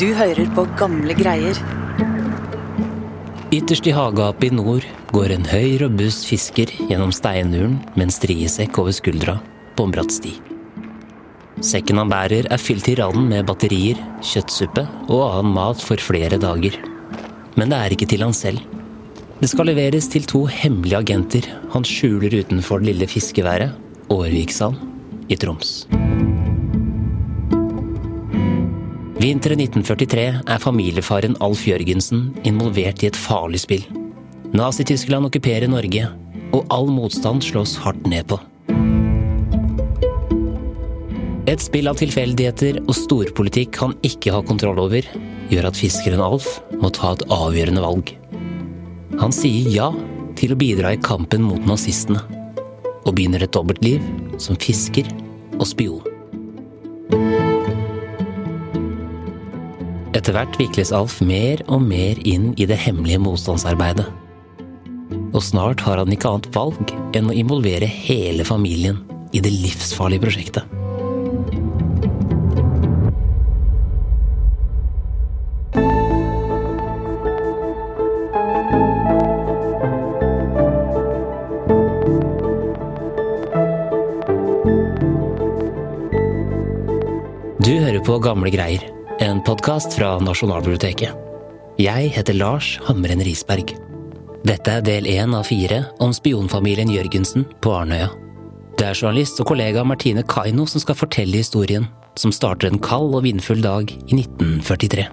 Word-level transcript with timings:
Du 0.00 0.08
hører 0.16 0.48
på 0.56 0.64
gamle 0.80 1.14
greier. 1.16 1.58
Ytterst 3.52 3.86
i 3.86 3.92
hagegapet 3.92 4.48
i 4.48 4.56
nord 4.56 4.86
går 5.12 5.34
en 5.34 5.44
høy, 5.44 5.76
robust 5.82 6.24
fisker 6.30 6.72
gjennom 6.88 7.12
steinuren 7.12 7.76
med 7.92 8.06
en 8.06 8.14
striesekk 8.14 8.80
over 8.80 8.96
skuldra 8.96 9.36
på 9.76 9.84
en 9.84 9.92
bratt 9.92 10.14
sti. 10.14 10.32
Sekken 11.62 12.00
han 12.00 12.10
bærer 12.10 12.48
er 12.48 12.62
fylt 12.62 12.88
i 12.88 12.96
randen 12.98 13.28
med 13.28 13.46
batterier, 13.46 14.00
kjøttsuppe 14.24 14.86
og 15.12 15.26
annen 15.28 15.52
mat 15.58 15.84
for 15.84 16.00
flere 16.00 16.40
dager. 16.40 16.78
Men 17.60 17.70
det 17.70 17.78
er 17.78 17.94
ikke 17.94 18.08
til 18.08 18.24
han 18.24 18.34
selv. 18.36 18.64
Det 19.42 19.50
skal 19.50 19.68
leveres 19.68 20.08
til 20.08 20.24
to 20.24 20.46
hemmelige 20.48 21.02
agenter 21.04 21.50
han 21.74 21.84
skjuler 21.86 22.40
utenfor 22.40 22.80
det 22.80 22.94
lille 22.94 23.10
fiskeværet, 23.10 23.76
Årviksand 24.12 24.80
i 25.28 25.36
Troms. 25.36 25.82
Vinteren 29.22 29.60
1943 29.62 30.22
er 30.50 30.58
familiefaren 30.58 31.36
Alf 31.46 31.60
Jørgensen 31.68 32.32
involvert 32.48 33.04
i 33.04 33.06
et 33.06 33.14
farlig 33.14 33.60
spill. 33.62 33.84
Nazi-Tyskland 34.50 35.28
okkuperer 35.28 35.70
Norge, 35.70 36.08
og 36.50 36.66
all 36.74 36.90
motstand 36.90 37.44
slås 37.46 37.76
hardt 37.84 38.02
ned 38.10 38.26
på. 38.32 38.40
Et 41.46 41.62
spill 41.62 41.86
av 41.86 42.02
tilfeldigheter 42.02 42.80
og 42.82 42.98
storpolitikk 42.98 43.78
han 43.84 43.94
ikke 44.02 44.34
har 44.34 44.42
kontroll 44.48 44.82
over, 44.88 45.06
gjør 45.54 45.70
at 45.70 45.78
fiskeren 45.78 46.22
Alf 46.24 46.56
må 46.82 46.90
ta 46.90 47.14
et 47.14 47.26
avgjørende 47.30 47.84
valg. 47.86 48.16
Han 49.22 49.30
sier 49.30 49.70
ja 49.70 49.92
til 50.34 50.56
å 50.56 50.58
bidra 50.58 50.96
i 50.96 51.04
kampen 51.04 51.46
mot 51.46 51.62
nazistene, 51.62 52.24
og 53.06 53.14
begynner 53.14 53.46
et 53.46 53.54
dobbeltliv 53.54 54.02
som 54.42 54.58
fisker 54.58 55.06
og 55.60 55.68
spion. 55.70 56.11
Etter 60.22 60.36
hvert 60.36 60.54
vikles 60.54 60.92
Alf 60.94 61.16
mer 61.26 61.58
og 61.66 61.80
mer 61.82 62.14
inn 62.22 62.52
i 62.54 62.62
det 62.70 62.76
hemmelige 62.78 63.18
motstandsarbeidet. 63.18 64.04
Og 65.34 65.42
snart 65.42 65.82
har 65.82 65.98
han 65.98 66.14
ikke 66.14 66.30
annet 66.30 66.46
valg 66.54 66.92
enn 67.18 67.26
å 67.26 67.34
involvere 67.34 67.88
hele 67.90 68.46
familien 68.46 69.00
i 69.34 69.42
det 69.42 69.50
livsfarlige 69.50 70.22
prosjektet. 70.22 70.62
Du 87.58 87.74
hører 87.74 88.02
på 88.06 88.22
Gamle 88.22 88.54
greier, 88.54 88.91
podkast 89.42 89.96
fra 89.96 90.18
Nasjonalbiblioteket. 90.22 91.10
Jeg 91.80 92.10
heter 92.14 92.36
Lars 92.36 92.76
Hamren 92.86 93.22
Risberg. 93.26 93.72
Dette 94.46 94.76
er 94.78 94.84
del 94.86 95.08
én 95.10 95.34
av 95.34 95.48
fire 95.48 95.80
om 96.02 96.12
spionfamilien 96.14 96.90
Jørgensen 96.92 97.46
på 97.62 97.72
Arnøya. 97.74 98.10
Det 98.78 98.86
er 98.86 98.98
journalist 98.98 99.40
og 99.42 99.50
kollega 99.50 99.82
Martine 99.86 100.22
Kaino 100.22 100.66
som 100.70 100.82
skal 100.82 100.98
fortelle 100.98 101.42
historien, 101.42 101.88
som 102.14 102.34
starter 102.34 102.70
en 102.70 102.78
kald 102.82 103.16
og 103.16 103.24
vindfull 103.26 103.62
dag 103.64 103.90
i 103.90 104.20
1943. 104.20 105.08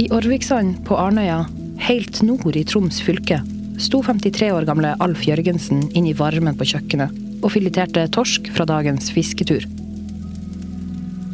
I 0.00 0.08
Orviksand 0.16 0.86
på 0.88 0.96
Arnøya, 0.96 1.42
helt 1.84 2.22
nord 2.24 2.56
i 2.56 2.64
Troms 2.64 3.02
fylke, 3.04 3.42
sto 3.80 4.00
53 4.04 4.54
år 4.56 4.68
gamle 4.68 4.96
Alf 5.04 5.26
Jørgensen 5.28 5.90
inn 5.92 6.08
i 6.08 6.16
varmen 6.16 6.56
på 6.56 6.72
kjøkkenet 6.72 7.26
og 7.40 7.52
fileterte 7.54 8.06
torsk 8.12 8.50
fra 8.54 8.66
dagens 8.68 9.10
fisketur. 9.14 9.66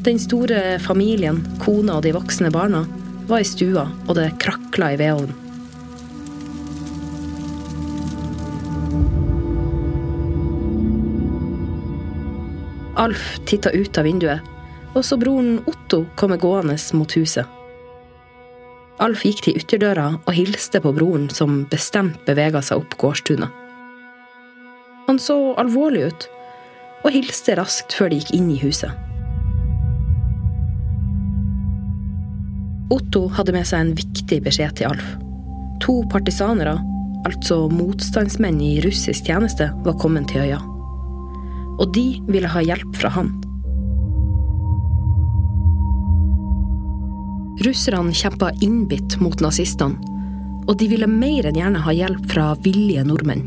Den 0.07 0.21
store 0.23 0.79
familien, 0.79 1.41
kona 1.59 1.99
og 1.99 2.05
de 2.07 2.13
voksne 2.15 2.53
barna, 2.55 2.85
var 3.27 3.43
i 3.43 3.49
stua, 3.49 3.89
og 4.07 4.15
det 4.19 4.29
krakla 4.43 4.93
i 4.95 5.01
vedovnen. 5.01 5.35
Alf 12.97 13.37
titta 13.45 13.75
ut 13.75 13.99
av 13.99 14.07
vinduet, 14.07 14.47
og 14.97 15.03
så 15.05 15.19
broren 15.21 15.59
Otto 15.69 16.07
komme 16.17 16.39
gående 16.41 16.79
mot 16.97 17.13
huset. 17.19 17.45
Alf 19.03 19.27
gikk 19.27 19.43
til 19.45 19.59
ytterdøra 19.61 20.07
og 20.23 20.33
hilste 20.33 20.81
på 20.81 20.95
broren, 20.97 21.29
som 21.29 21.67
bestemt 21.69 22.23
bevega 22.25 22.63
seg 22.65 22.81
opp 22.81 22.97
gårdstunet. 23.03 23.66
Han 25.07 25.19
så 25.23 25.55
alvorlig 25.55 26.09
ut, 26.11 26.25
og 27.07 27.15
hilste 27.15 27.55
raskt 27.59 27.95
før 27.95 28.11
de 28.11 28.19
gikk 28.19 28.33
inn 28.35 28.49
i 28.51 28.59
huset. 28.59 28.91
Otto 32.91 33.27
hadde 33.35 33.55
med 33.55 33.67
seg 33.67 33.83
en 33.83 33.95
viktig 33.99 34.41
beskjed 34.43 34.79
til 34.79 34.91
Alf. 34.91 35.07
To 35.83 36.01
partisanere, 36.11 36.77
altså 37.27 37.67
motstandsmenn 37.71 38.59
i 38.63 38.77
russisk 38.83 39.27
tjeneste, 39.31 39.69
var 39.87 39.99
kommet 40.03 40.31
til 40.31 40.47
øya. 40.47 40.61
Og 41.77 41.91
de 41.95 42.07
ville 42.27 42.51
ha 42.51 42.63
hjelp 42.65 42.95
fra 42.99 43.11
han. 43.15 43.31
Russerne 47.67 48.15
kjempa 48.15 48.51
innbitt 48.65 49.19
mot 49.23 49.39
nazistene, 49.43 49.99
og 50.67 50.75
de 50.81 50.91
ville 50.91 51.07
mer 51.11 51.47
enn 51.47 51.59
gjerne 51.59 51.83
ha 51.83 51.95
hjelp 51.95 52.27
fra 52.31 52.51
villige 52.65 53.07
nordmenn. 53.07 53.47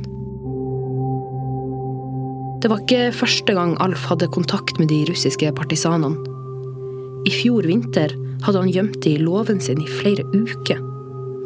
Det 2.59 2.67
var 2.67 2.81
ikke 2.83 3.13
første 3.15 3.53
gang 3.55 3.77
Alf 3.79 4.01
hadde 4.09 4.27
kontakt 4.35 4.81
med 4.81 4.89
de 4.91 5.05
russiske 5.07 5.47
partisanene. 5.55 6.19
I 7.27 7.31
fjor 7.31 7.63
vinter 7.67 8.11
hadde 8.43 8.63
han 8.63 8.71
gjemt 8.73 8.97
det 9.05 9.13
i 9.15 9.21
låven 9.21 9.61
sin 9.63 9.79
i 9.79 9.87
flere 9.87 10.25
uker, 10.33 10.81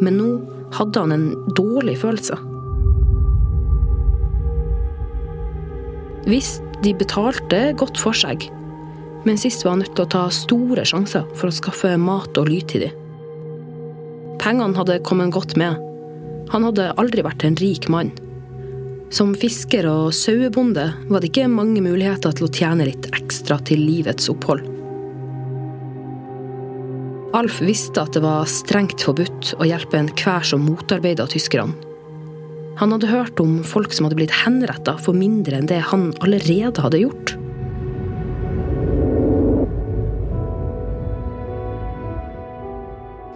men 0.02 0.18
nå 0.18 0.30
hadde 0.74 1.04
han 1.04 1.14
en 1.14 1.28
dårlig 1.58 2.00
følelse. 2.02 2.40
Visst, 6.26 6.66
de 6.82 6.96
betalte 6.98 7.62
godt 7.78 8.02
for 8.02 8.18
seg, 8.18 8.48
men 9.28 9.38
sist 9.40 9.62
var 9.64 9.76
han 9.76 9.84
nødt 9.84 9.94
til 9.94 10.08
å 10.08 10.14
ta 10.16 10.26
store 10.34 10.86
sjanser 10.88 11.30
for 11.38 11.52
å 11.52 11.56
skaffe 11.56 11.94
mat 12.02 12.42
og 12.42 12.50
ly 12.50 12.62
til 12.74 12.88
dem. 12.88 13.00
Pengene 14.42 14.76
hadde 14.76 15.02
kommet 15.06 15.32
godt 15.36 15.54
med. 15.62 15.78
Han 16.52 16.66
hadde 16.68 16.90
aldri 16.98 17.22
vært 17.24 17.46
en 17.46 17.62
rik 17.62 17.86
mann. 17.92 18.10
Som 19.14 19.36
fisker 19.38 19.86
og 19.86 20.08
sauebonde 20.18 20.88
var 21.06 21.22
det 21.22 21.30
ikke 21.30 21.46
mange 21.52 21.84
muligheter 21.86 22.34
til 22.34 22.48
å 22.48 22.54
tjene 22.54 22.88
litt 22.88 23.12
ekstra 23.14 23.60
til 23.62 23.84
livets 23.86 24.26
opphold. 24.32 24.64
Alf 27.38 27.60
visste 27.62 28.02
at 28.02 28.18
det 28.18 28.24
var 28.26 28.50
strengt 28.50 29.06
forbudt 29.06 29.52
å 29.62 29.68
hjelpe 29.70 30.00
enhver 30.00 30.50
som 30.50 30.66
motarbeida 30.66 31.28
tyskerne. 31.30 31.78
Han 32.82 32.96
hadde 32.96 33.12
hørt 33.12 33.38
om 33.42 33.60
folk 33.62 33.94
som 33.94 34.08
hadde 34.08 34.18
blitt 34.18 34.34
henretta 34.34 34.98
for 34.98 35.14
mindre 35.14 35.62
enn 35.62 35.70
det 35.70 35.78
han 35.92 36.10
allerede 36.26 36.82
hadde 36.82 37.04
gjort. 37.06 37.38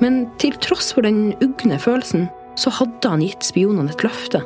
Men 0.01 0.23
til 0.41 0.57
tross 0.65 0.89
for 0.97 1.05
den 1.05 1.35
ugne 1.37 1.77
følelsen, 1.77 2.31
så 2.57 2.73
hadde 2.81 3.13
han 3.13 3.21
gitt 3.21 3.45
spionene 3.45 3.93
et 3.93 4.05
løfte. 4.05 4.41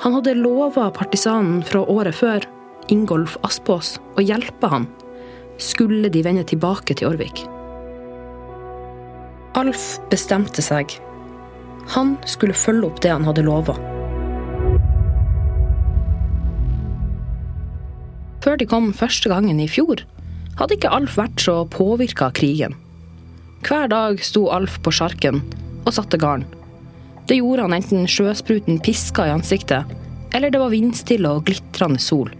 Han 0.00 0.14
hadde 0.16 0.32
lova 0.38 0.86
partisanen 0.96 1.60
fra 1.66 1.82
året 1.84 2.16
før, 2.16 2.44
Ingolf 2.88 3.36
Aspås, 3.44 3.98
å 4.16 4.22
hjelpe 4.24 4.70
han, 4.72 4.86
skulle 5.60 6.08
de 6.08 6.22
vende 6.24 6.44
tilbake 6.48 6.96
til 6.96 7.10
Orvik. 7.10 7.42
Alf 9.60 9.98
bestemte 10.08 10.64
seg. 10.64 10.94
Han 11.92 12.14
skulle 12.24 12.56
følge 12.56 12.88
opp 12.88 13.02
det 13.04 13.12
han 13.12 13.26
hadde 13.28 13.44
lova. 13.44 13.74
Før 18.40 18.56
de 18.56 18.68
kom 18.70 18.94
første 18.96 19.28
gangen 19.28 19.60
i 19.60 19.68
fjor, 19.68 20.00
hadde 20.56 20.78
ikke 20.78 20.94
Alf 20.96 21.18
vært 21.20 21.44
så 21.44 21.58
påvirka 21.68 22.30
av 22.30 22.38
krigen. 22.40 22.78
Hver 23.68 23.92
dag 23.92 24.24
sto 24.24 24.46
Alf 24.48 24.80
på 24.80 24.94
sjarken 24.96 25.42
og 25.84 25.92
satte 25.92 26.16
garn. 26.20 26.48
Det 27.28 27.38
gjorde 27.38 27.66
han 27.66 27.76
enten 27.76 28.08
sjøspruten 28.10 28.80
piska 28.82 29.26
i 29.28 29.34
ansiktet, 29.34 29.88
eller 30.34 30.50
det 30.50 30.60
var 30.62 30.72
vindstille 30.72 31.30
og 31.30 31.46
glitrende 31.48 32.02
sol. 32.02 32.30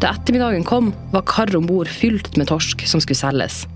Da 0.00 0.14
ettermiddagen 0.14 0.64
kom, 0.64 0.94
var 1.12 1.26
kar 1.28 1.52
om 1.56 1.66
bord 1.68 1.88
fylt 1.88 2.36
med 2.40 2.48
torsk 2.48 2.86
som 2.88 3.02
skulle 3.04 3.20
selges. 3.20 3.66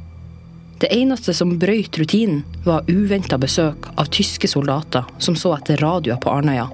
Det 0.81 0.89
eneste 0.93 1.35
som 1.37 1.59
brøyt 1.61 1.99
rutinen, 2.01 2.43
var 2.65 2.89
uventa 2.89 3.39
besøk 3.39 3.91
av 3.97 4.09
tyske 4.13 4.49
soldater 4.51 5.05
som 5.19 5.37
så 5.37 5.55
etter 5.59 5.81
radioer 5.85 6.19
på 6.21 6.33
Arnøya. 6.33 6.67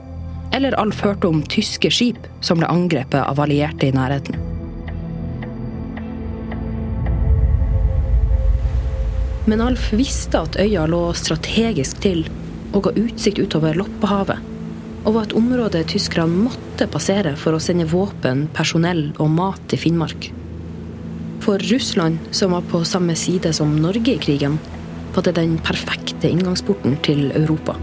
Eller 0.54 0.75
Alf 0.78 1.02
hørte 1.04 1.28
om 1.28 1.42
tyske 1.46 1.90
skip 1.94 2.31
som 2.40 2.58
ble 2.58 2.70
angrepet 2.70 3.20
av 3.22 3.42
allierte 3.42 3.90
i 3.90 3.94
nærheten. 3.94 4.50
Men 9.50 9.64
Alf 9.64 9.88
visste 9.99 10.38
at 10.44 10.55
øya 10.62 10.85
lå 10.87 11.00
strategisk 11.19 11.99
til 12.05 12.20
og 12.70 12.85
ga 12.85 12.93
utsikt 12.94 13.41
utover 13.43 13.75
Loppehavet. 13.75 14.47
og 15.00 15.14
var 15.14 15.25
et 15.25 15.32
område 15.32 15.81
tyskerne 15.88 16.43
måtte 16.44 16.87
passere 16.93 17.32
for 17.41 17.56
å 17.56 17.61
sende 17.62 17.87
våpen, 17.88 18.44
personell 18.52 19.14
og 19.19 19.31
mat 19.32 19.62
til 19.73 19.81
Finnmark. 19.81 20.29
For 21.41 21.58
Russland, 21.73 22.19
som 22.37 22.52
var 22.52 22.67
på 22.69 22.82
samme 22.85 23.17
side 23.17 23.52
som 23.56 23.73
Norge 23.81 24.12
i 24.12 24.20
krigen, 24.20 24.58
var 25.14 25.25
det 25.25 25.38
den 25.41 25.56
perfekte 25.64 26.29
inngangsporten 26.29 27.00
til 27.02 27.32
Europa. 27.32 27.75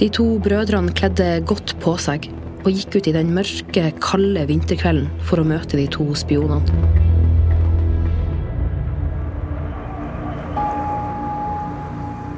De 0.00 0.08
to 0.08 0.38
brødrene 0.40 0.96
kledde 0.96 1.44
godt 1.46 1.76
på 1.84 1.98
seg 2.00 2.30
og 2.64 2.72
gikk 2.72 2.96
ut 2.96 3.12
i 3.12 3.16
den 3.20 3.34
mørke, 3.36 3.90
kalde 4.00 4.48
vinterkvelden 4.48 5.12
for 5.28 5.44
å 5.44 5.46
møte 5.46 5.76
de 5.76 5.86
to 5.92 6.08
spionene. 6.16 7.03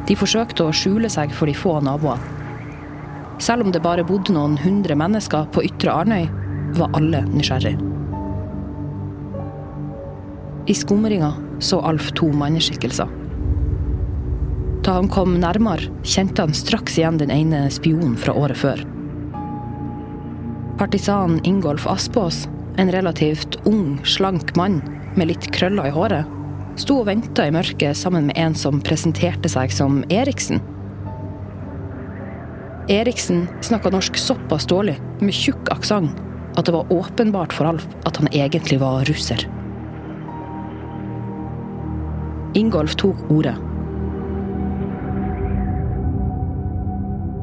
De 0.07 0.15
forsøkte 0.19 0.67
å 0.67 0.75
skjule 0.75 1.11
seg 1.11 1.33
for 1.35 1.51
de 1.51 1.55
få 1.57 1.79
naboene. 1.83 2.35
Selv 3.43 3.67
om 3.67 3.73
det 3.73 3.83
bare 3.85 4.07
bodde 4.07 4.33
noen 4.33 4.57
hundre 4.57 4.97
mennesker 4.97 5.49
på 5.53 5.65
Ytre 5.67 5.93
Arnøy, 5.93 6.25
var 6.77 6.95
alle 6.97 7.21
nysgjerrig. 7.29 7.75
I 10.67 10.75
skumringa 10.75 11.35
så 11.63 11.83
Alf 11.87 12.09
to 12.19 12.31
manneskikkelser. 12.35 13.11
Da 14.87 14.97
han 14.97 15.11
kom 15.11 15.37
nærmere, 15.43 15.91
kjente 16.07 16.45
han 16.45 16.55
straks 16.55 16.97
igjen 16.99 17.19
den 17.21 17.33
ene 17.35 17.67
spionen 17.75 18.17
fra 18.19 18.35
året 18.39 18.59
før. 18.61 18.83
Partisanen 20.81 21.41
Ingolf 21.49 21.87
Aspås, 21.91 22.45
en 22.77 22.93
relativt 22.93 23.59
ung, 23.67 23.99
slank 24.05 24.55
mann 24.57 24.81
med 25.17 25.31
litt 25.31 25.49
krøller 25.55 25.89
i 25.89 25.95
håret, 25.95 26.36
sto 26.81 27.01
og 27.01 27.09
venta 27.09 27.47
i 27.49 27.53
mørket 27.55 27.97
sammen 27.97 28.29
med 28.29 28.39
en 28.41 28.55
som 28.57 28.83
presenterte 28.85 29.51
seg 29.51 29.73
som 29.73 30.03
Eriksen. 30.13 30.61
Eriksen 32.93 33.47
snakka 33.67 33.91
norsk 33.91 34.19
såpass 34.21 34.69
dårlig, 34.71 34.95
med 35.21 35.35
tjukk 35.35 35.73
aksent, 35.75 36.21
at 36.57 36.69
det 36.69 36.75
var 36.77 36.93
åpenbart 36.93 37.53
for 37.53 37.69
Alf 37.73 37.87
at 38.07 38.21
han 38.21 38.31
egentlig 38.33 38.79
var 38.81 39.05
russer. 39.09 39.43
Ingolf 42.57 42.95
tok 42.97 43.19
ordet. 43.33 43.57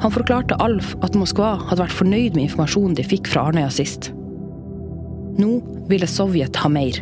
Han 0.04 0.12
forklarte 0.12 0.58
Alf 0.64 0.96
at 1.06 1.16
Moskva 1.16 1.54
hadde 1.70 1.84
vært 1.84 1.96
fornøyd 1.96 2.36
med 2.36 2.48
informasjonen 2.48 2.98
de 2.98 3.06
fikk 3.08 3.30
fra 3.32 3.50
Arnøya 3.50 3.70
sist. 3.72 4.10
Nå 5.40 5.58
ville 5.92 6.10
Sovjet 6.10 6.58
ha 6.60 6.72
mer. 6.72 6.98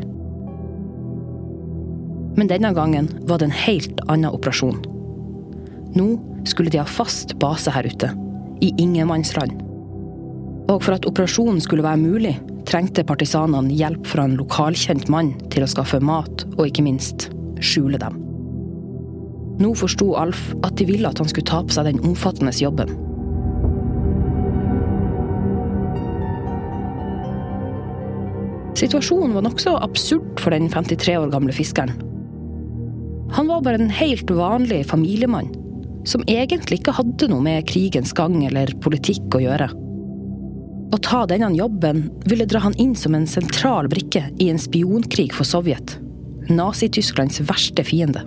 Men 2.38 2.48
denne 2.48 2.72
gangen 2.74 3.10
var 3.28 3.40
det 3.40 3.50
en 3.50 3.60
helt 3.66 4.00
annen 4.08 4.32
operasjon. 4.32 4.80
Nå 5.96 6.08
skulle 6.48 6.72
de 6.72 6.80
ha 6.80 6.88
fast 6.88 7.36
base 7.40 7.72
her 7.74 7.88
ute, 7.88 8.12
i 8.64 8.72
ingenmannsland. 8.80 9.60
Og 10.72 10.80
for 10.80 10.96
at 10.96 11.06
operasjonen 11.10 11.60
skulle 11.64 11.84
være 11.84 12.00
mulig, 12.00 12.34
trengte 12.70 13.04
partisanene 13.04 13.74
hjelp 13.76 14.08
fra 14.08 14.26
en 14.28 14.38
lokalkjent 14.40 15.10
mann 15.12 15.34
til 15.52 15.66
å 15.66 15.70
skaffe 15.70 16.00
mat, 16.00 16.46
og 16.58 16.68
ikke 16.70 16.86
minst 16.86 17.30
skjule 17.60 18.00
dem. 18.02 18.20
Nå 19.62 19.74
forsto 19.78 20.14
Alf 20.18 20.40
at 20.66 20.78
de 20.80 20.88
ville 20.88 21.10
at 21.10 21.20
han 21.22 21.30
skulle 21.30 21.50
ta 21.50 21.60
på 21.66 21.76
seg 21.76 21.90
den 21.90 22.00
omfattende 22.08 22.54
jobben. 22.56 22.94
Situasjonen 28.80 29.36
var 29.36 29.46
nokså 29.46 29.76
absurd 29.84 30.40
for 30.42 30.56
den 30.56 30.72
53 30.72 31.20
år 31.20 31.30
gamle 31.34 31.54
fiskeren. 31.54 31.92
Han 33.32 33.48
var 33.48 33.62
bare 33.62 33.80
en 33.80 33.90
helt 33.90 34.32
vanlig 34.32 34.86
familiemann, 34.90 35.48
som 36.06 36.24
egentlig 36.28 36.82
ikke 36.82 36.96
hadde 36.98 37.30
noe 37.32 37.44
med 37.46 37.68
krigens 37.70 38.12
gang 38.18 38.42
eller 38.44 38.74
politikk 38.84 39.38
å 39.38 39.44
gjøre. 39.46 39.70
Å 40.92 40.98
ta 41.00 41.22
denne 41.30 41.54
jobben 41.56 42.04
ville 42.28 42.48
dra 42.50 42.60
han 42.66 42.76
inn 42.82 42.92
som 43.00 43.16
en 43.16 43.28
sentral 43.30 43.88
brikke 43.92 44.26
i 44.44 44.50
en 44.52 44.60
spionkrig 44.60 45.30
for 45.32 45.48
Sovjet, 45.48 45.96
Nazi-Tysklands 46.52 47.40
verste 47.48 47.86
fiende. 47.88 48.26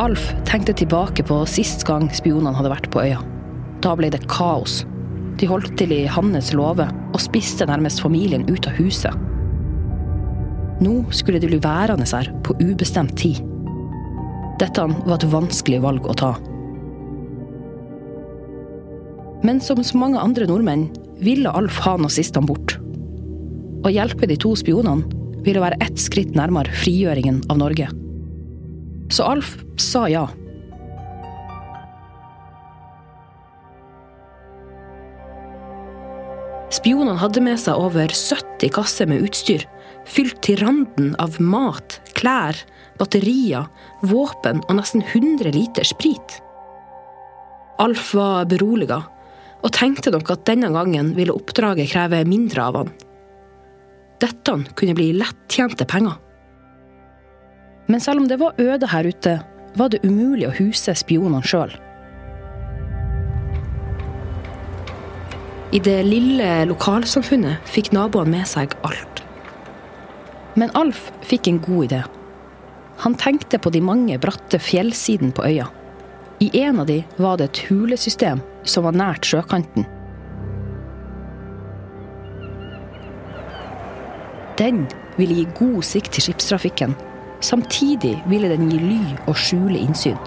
Alf 0.00 0.30
tenkte 0.48 0.76
tilbake 0.78 1.26
på 1.26 1.42
sist 1.50 1.82
gang 1.88 2.06
spionene 2.14 2.54
hadde 2.56 2.70
vært 2.72 2.86
på 2.94 3.02
øya. 3.02 3.18
Da 3.82 3.96
ble 3.98 4.12
det 4.14 4.22
kaos. 4.30 4.84
De 5.40 5.48
holdt 5.50 5.74
til 5.80 5.92
i 5.96 6.04
hans 6.08 6.52
låve 6.54 6.86
og 7.10 7.20
spiste 7.20 7.66
nærmest 7.66 8.00
familien 8.04 8.46
ut 8.48 8.70
av 8.70 8.78
huset. 8.78 9.12
Nå 10.80 10.94
skulle 11.12 11.40
de 11.40 11.48
bli 11.50 11.60
værende 11.60 12.08
her 12.08 12.30
på 12.44 12.56
ubestemt 12.60 13.16
tid. 13.20 13.42
Dette 14.60 14.84
var 14.84 15.18
et 15.18 15.28
vanskelig 15.32 15.80
valg 15.84 16.08
å 16.08 16.16
ta. 16.16 16.34
Men 19.44 19.60
som 19.64 19.80
så 19.84 19.96
mange 20.00 20.20
andre 20.20 20.48
nordmenn 20.48 20.88
ville 21.20 21.52
Alf 21.52 21.80
ha 21.84 21.96
nazistene 22.00 22.48
bort. 22.48 22.76
Å 23.84 23.92
hjelpe 23.92 24.28
de 24.28 24.36
to 24.40 24.52
spionene 24.56 25.08
ville 25.44 25.62
være 25.62 25.80
ett 25.84 26.00
skritt 26.00 26.34
nærmere 26.36 26.72
frigjøringen 26.82 27.42
av 27.52 27.60
Norge. 27.60 27.88
Så 29.12 29.24
Alf 29.24 29.56
sa 29.80 30.04
ja. 30.12 30.26
Spionene 36.70 37.18
hadde 37.20 37.42
med 37.44 37.58
seg 37.60 37.80
over 37.80 38.12
70 38.12 38.72
kasser 38.76 39.08
med 39.10 39.24
utstyr 39.26 39.64
fylt 40.08 40.40
til 40.44 40.60
randen 40.62 41.14
av 41.22 41.38
mat, 41.42 42.00
klær, 42.16 42.56
batterier, 43.00 43.68
våpen 44.06 44.62
og 44.68 44.78
nesten 44.78 45.04
100 45.04 45.52
liter 45.56 45.86
sprit. 45.88 46.38
Alf 47.80 48.12
var 48.16 48.48
beroliga, 48.48 49.02
og 49.60 49.72
tenkte 49.76 50.12
nok 50.12 50.32
at 50.32 50.46
denne 50.48 50.70
gangen 50.72 51.12
ville 51.16 51.34
oppdraget 51.36 51.92
kreve 51.92 52.22
mindre 52.28 52.64
av 52.64 52.80
han. 52.80 52.90
Dette 54.20 54.56
kunne 54.76 54.96
bli 54.96 55.12
lettjente 55.16 55.86
penger. 55.88 56.18
Men 57.90 58.00
selv 58.00 58.22
om 58.22 58.28
det 58.28 58.38
var 58.40 58.58
øde 58.60 58.88
her 58.92 59.08
ute, 59.08 59.38
var 59.76 59.88
det 59.92 60.02
umulig 60.04 60.48
å 60.48 60.56
huse 60.56 60.94
spionene 60.98 61.42
sjøl. 61.46 61.72
I 65.70 65.78
det 65.78 66.00
lille 66.02 66.48
lokalsamfunnet 66.66 67.62
fikk 67.70 67.92
naboene 67.94 68.40
med 68.40 68.48
seg 68.50 68.74
alt. 68.86 69.19
Men 70.58 70.72
Alf 70.74 71.10
fikk 71.22 71.48
en 71.48 71.60
god 71.62 71.84
idé. 71.90 72.00
Han 73.04 73.14
tenkte 73.14 73.58
på 73.58 73.70
de 73.70 73.80
mange 73.80 74.18
bratte 74.20 74.58
fjellsidene 74.60 75.32
på 75.32 75.44
øya. 75.46 75.68
I 76.40 76.50
en 76.62 76.80
av 76.80 76.88
de 76.88 77.02
var 77.16 77.36
det 77.36 77.50
et 77.50 77.62
hulesystem 77.68 78.40
som 78.64 78.84
var 78.84 78.96
nært 78.96 79.28
sjøkanten. 79.28 79.86
Den 84.60 84.84
ville 85.16 85.38
gi 85.38 85.46
god 85.56 85.84
sikt 85.84 86.12
til 86.16 86.26
skipstrafikken. 86.26 86.96
Samtidig 87.40 88.18
ville 88.28 88.50
den 88.52 88.68
gi 88.68 88.80
ly 88.82 89.00
og 89.26 89.38
skjule 89.40 89.80
innsyn. 89.80 90.18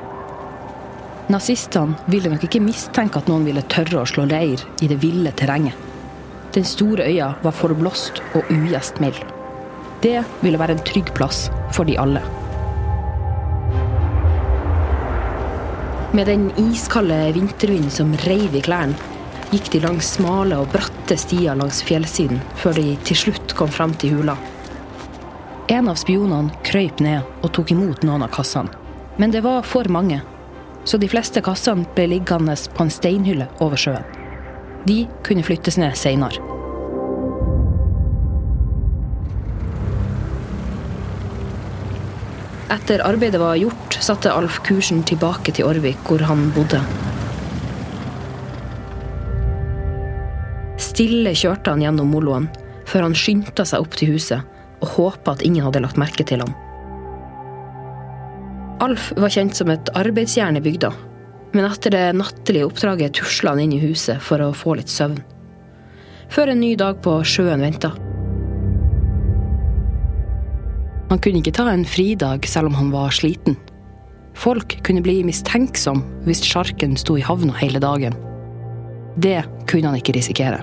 Nazistene 1.33 1.97
ville 2.09 2.31
nok 2.33 2.47
ikke 2.47 2.61
mistenke 2.61 3.21
at 3.21 3.29
noen 3.29 3.45
ville 3.47 3.63
tørre 3.71 4.01
å 4.01 4.09
slå 4.09 4.25
leir 4.29 4.61
i 4.81 4.89
det 4.89 4.99
ville 5.01 5.31
terrenget. 5.37 5.77
Den 6.53 6.65
store 6.67 7.05
øya 7.09 7.31
var 7.41 7.55
forblåst 7.57 8.21
og 8.37 8.49
ugjestmild. 8.53 9.32
Det 10.03 10.19
ville 10.43 10.59
være 10.59 10.75
en 10.75 10.83
trygg 10.83 11.13
plass 11.15 11.45
for 11.71 11.87
de 11.87 11.95
alle. 11.99 12.19
Med 16.13 16.27
den 16.27 16.49
iskalde 16.59 17.31
vintervinden 17.33 17.89
som 17.89 18.11
reiv 18.27 18.53
i 18.53 18.61
klærne, 18.61 18.97
gikk 19.53 19.71
de 19.73 19.79
langs 19.85 20.11
smale 20.17 20.57
og 20.59 20.69
bratte 20.73 21.15
stier 21.17 21.55
langs 21.57 21.79
fjellsiden, 21.87 22.41
før 22.59 22.75
de 22.77 22.85
til 23.07 23.17
slutt 23.23 23.55
kom 23.57 23.71
fram 23.71 23.95
til 24.01 24.17
hula. 24.17 24.35
En 25.71 25.87
av 25.89 25.97
spionene 25.97 26.51
krøyp 26.67 26.99
ned 27.01 27.23
og 27.41 27.53
tok 27.55 27.71
imot 27.73 28.03
noen 28.03 28.25
av 28.27 28.33
kassene. 28.35 28.73
Men 29.17 29.31
det 29.31 29.43
var 29.45 29.63
for 29.65 29.87
mange, 29.93 30.19
så 30.83 30.99
de 30.99 31.09
fleste 31.09 31.41
kassene 31.45 31.87
ble 31.95 32.09
liggende 32.17 32.57
på 32.75 32.83
en 32.83 32.91
steinhylle 32.91 33.47
over 33.63 33.79
sjøen. 33.79 34.09
De 34.83 35.05
kunne 35.23 35.45
flyttes 35.47 35.79
ned 35.79 35.95
seinere. 35.95 36.52
Etter 42.73 43.03
arbeidet 43.05 43.41
var 43.41 43.55
gjort, 43.55 43.97
satte 44.01 44.31
Alf 44.33 44.57
kursen 44.65 45.03
tilbake 45.05 45.53
til 45.53 45.67
Orvik, 45.69 45.99
hvor 46.07 46.23
han 46.25 46.47
bodde. 46.55 46.79
Stille 50.81 51.35
kjørte 51.37 51.69
han 51.69 51.83
gjennom 51.85 52.09
moloen, 52.09 52.47
før 52.89 53.05
han 53.07 53.17
skyndte 53.17 53.65
seg 53.67 53.83
opp 53.83 53.97
til 53.99 54.15
huset 54.15 54.41
og 54.83 54.89
håpa 54.95 55.35
at 55.35 55.43
ingen 55.45 55.63
hadde 55.67 55.83
lagt 55.83 55.99
merke 56.01 56.25
til 56.27 56.41
ham. 56.43 56.55
Alf 58.83 59.11
var 59.15 59.31
kjent 59.31 59.55
som 59.55 59.69
et 59.71 59.91
arbeidsjern 59.95 60.57
i 60.59 60.63
bygda, 60.63 60.89
men 61.53 61.69
etter 61.69 61.93
det 61.93 62.07
nattlige 62.17 62.67
oppdraget 62.67 63.15
tusla 63.19 63.53
han 63.53 63.61
inn 63.63 63.77
i 63.77 63.83
huset 63.85 64.19
for 64.21 64.41
å 64.41 64.49
få 64.57 64.75
litt 64.79 64.91
søvn. 64.91 65.21
Før 66.33 66.51
en 66.51 66.63
ny 66.65 66.73
dag 66.79 66.97
på 67.05 67.19
sjøen 67.21 67.61
venta. 67.63 67.93
Han 71.09 71.19
kunne 71.19 71.41
ikke 71.43 71.55
ta 71.55 71.67
en 71.71 71.85
fridag 71.85 72.47
selv 72.49 72.71
om 72.71 72.77
han 72.79 72.91
var 72.93 73.13
sliten. 73.13 73.57
Folk 74.33 74.79
kunne 74.85 75.03
bli 75.05 75.19
mistenksom 75.25 76.01
hvis 76.25 76.41
sjarken 76.45 76.95
sto 76.97 77.17
i 77.19 77.25
havna 77.25 77.53
hele 77.59 77.81
dagen. 77.83 78.15
Det 79.15 79.43
kunne 79.69 79.91
han 79.91 79.99
ikke 79.99 80.15
risikere. 80.17 80.61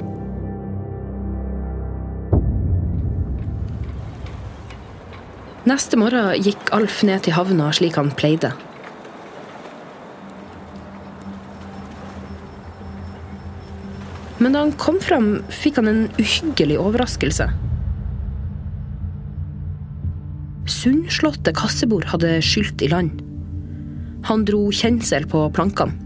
Neste 5.68 5.98
morgen 6.00 6.40
gikk 6.40 6.72
Alf 6.74 7.02
ned 7.06 7.22
til 7.26 7.36
havna 7.36 7.68
slik 7.76 7.98
han 8.00 8.10
pleide. 8.16 8.50
Men 14.40 14.56
da 14.56 14.62
han 14.64 14.72
kom 14.80 14.96
fram, 15.04 15.34
fikk 15.52 15.76
han 15.82 15.90
en 15.90 16.06
uhyggelig 16.16 16.78
overraskelse. 16.80 17.50
Sundslåtte 20.70 21.52
kassebord 21.56 22.06
hadde 22.12 22.36
skylt 22.44 22.82
i 22.84 22.88
land. 22.92 23.22
Han 24.28 24.44
dro 24.46 24.68
kjensel 24.74 25.26
på 25.28 25.48
plankene. 25.56 25.96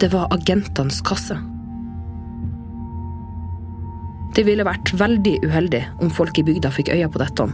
Det 0.00 0.08
var 0.12 0.30
agentenes 0.32 1.00
kasse. 1.04 1.36
Det 4.36 4.46
ville 4.46 4.64
vært 4.64 4.92
veldig 4.96 5.34
uheldig 5.44 5.82
om 6.00 6.12
folk 6.14 6.38
i 6.38 6.44
bygda 6.46 6.70
fikk 6.72 6.92
øye 6.94 7.08
på 7.10 7.20
dette. 7.20 7.48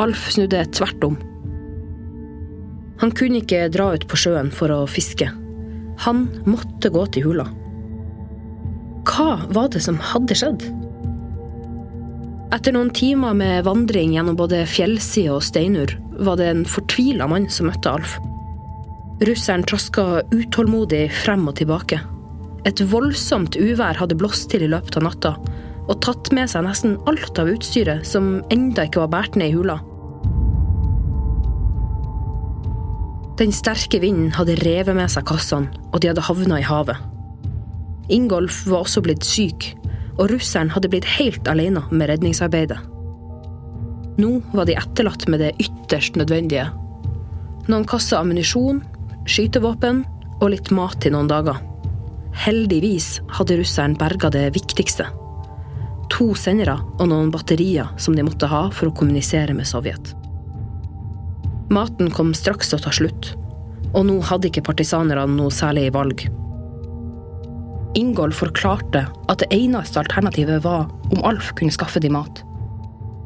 Alf 0.00 0.30
snudde 0.34 0.64
tvert 0.74 1.04
om. 1.06 1.18
Han 3.02 3.12
kunne 3.14 3.42
ikke 3.42 3.68
dra 3.74 3.90
ut 3.94 4.06
på 4.08 4.18
sjøen 4.18 4.50
for 4.54 4.72
å 4.72 4.86
fiske. 4.90 5.28
Han 6.06 6.24
måtte 6.48 6.90
gå 6.90 7.04
til 7.14 7.28
hula. 7.28 7.46
Hva 9.04 9.36
var 9.52 9.68
det 9.74 9.84
som 9.84 10.00
hadde 10.00 10.38
skjedd? 10.38 10.64
Etter 12.54 12.70
noen 12.70 12.92
timer 12.94 13.34
med 13.34 13.64
vandring 13.66 14.12
gjennom 14.14 14.36
både 14.38 14.60
fjellside 14.70 15.32
og 15.34 15.42
steinur, 15.42 15.90
var 16.22 16.38
det 16.38 16.46
en 16.52 16.60
fortvila 16.68 17.26
mann 17.26 17.48
som 17.50 17.66
møtte 17.66 17.90
Alf. 17.90 18.12
Russeren 19.26 19.64
traska 19.66 20.22
utålmodig 20.30 21.08
frem 21.24 21.48
og 21.50 21.56
tilbake. 21.58 21.98
Et 22.68 22.82
voldsomt 22.92 23.58
uvær 23.58 23.98
hadde 23.98 24.18
blåst 24.20 24.46
til 24.52 24.68
i 24.68 24.70
løpet 24.70 25.00
av 25.00 25.06
natta, 25.08 25.34
og 25.88 25.98
tatt 26.06 26.30
med 26.36 26.52
seg 26.52 26.62
nesten 26.68 26.94
alt 27.10 27.42
av 27.42 27.50
utstyret 27.50 28.06
som 28.06 28.36
enda 28.54 28.86
ikke 28.86 29.02
var 29.02 29.10
båret 29.16 29.38
ned 29.40 29.50
i 29.50 29.56
hula. 29.58 29.80
Den 33.40 33.50
sterke 33.50 33.98
vinden 33.98 34.30
hadde 34.36 34.60
revet 34.62 34.94
med 34.94 35.10
seg 35.10 35.26
kassene, 35.26 35.74
og 35.90 35.98
de 35.98 36.12
hadde 36.12 36.28
havna 36.30 36.62
i 36.62 36.68
havet. 36.70 37.02
Ingolf 38.14 38.62
var 38.70 38.84
også 38.86 39.02
blitt 39.02 39.26
syk, 39.26 39.72
og 40.14 40.28
russeren 40.30 40.70
hadde 40.74 40.90
blitt 40.92 41.08
helt 41.16 41.48
alene 41.50 41.82
med 41.90 42.10
redningsarbeidet. 42.12 42.78
Nå 44.20 44.30
var 44.54 44.68
de 44.68 44.76
etterlatt 44.78 45.26
med 45.28 45.42
det 45.42 45.54
ytterst 45.62 46.18
nødvendige. 46.20 46.68
Noen 47.66 47.86
kasser 47.88 48.20
ammunisjon, 48.20 48.82
skytevåpen 49.26 50.04
og 50.40 50.48
litt 50.52 50.70
mat 50.74 51.00
til 51.02 51.16
noen 51.16 51.30
dager. 51.30 51.58
Heldigvis 52.44 53.18
hadde 53.34 53.58
russeren 53.58 53.98
berga 53.98 54.30
det 54.34 54.48
viktigste 54.54 55.08
to 56.14 56.30
sendere 56.38 56.76
og 56.98 57.08
noen 57.10 57.32
batterier 57.34 57.90
som 58.00 58.16
de 58.16 58.24
måtte 58.26 58.48
ha 58.50 58.68
for 58.74 58.90
å 58.90 58.94
kommunisere 58.96 59.54
med 59.56 59.68
Sovjet. 59.68 60.12
Maten 61.74 62.12
kom 62.14 62.34
straks 62.36 62.70
til 62.70 62.78
å 62.78 62.84
ta 62.84 62.92
slutt, 62.94 63.32
og 63.94 64.06
nå 64.06 64.20
hadde 64.28 64.50
ikke 64.50 64.66
partisanerne 64.68 65.26
noe 65.34 65.54
særlig 65.54 65.88
valg. 65.94 66.26
Ingolf 67.94 68.40
forklarte 68.42 69.04
at 69.30 69.38
det 69.38 69.52
eneste 69.54 70.00
alternativet 70.02 70.64
var 70.64 70.88
om 71.14 71.22
Alf 71.26 71.52
kunne 71.54 71.74
skaffe 71.74 72.02
de 72.02 72.10
mat. 72.10 72.42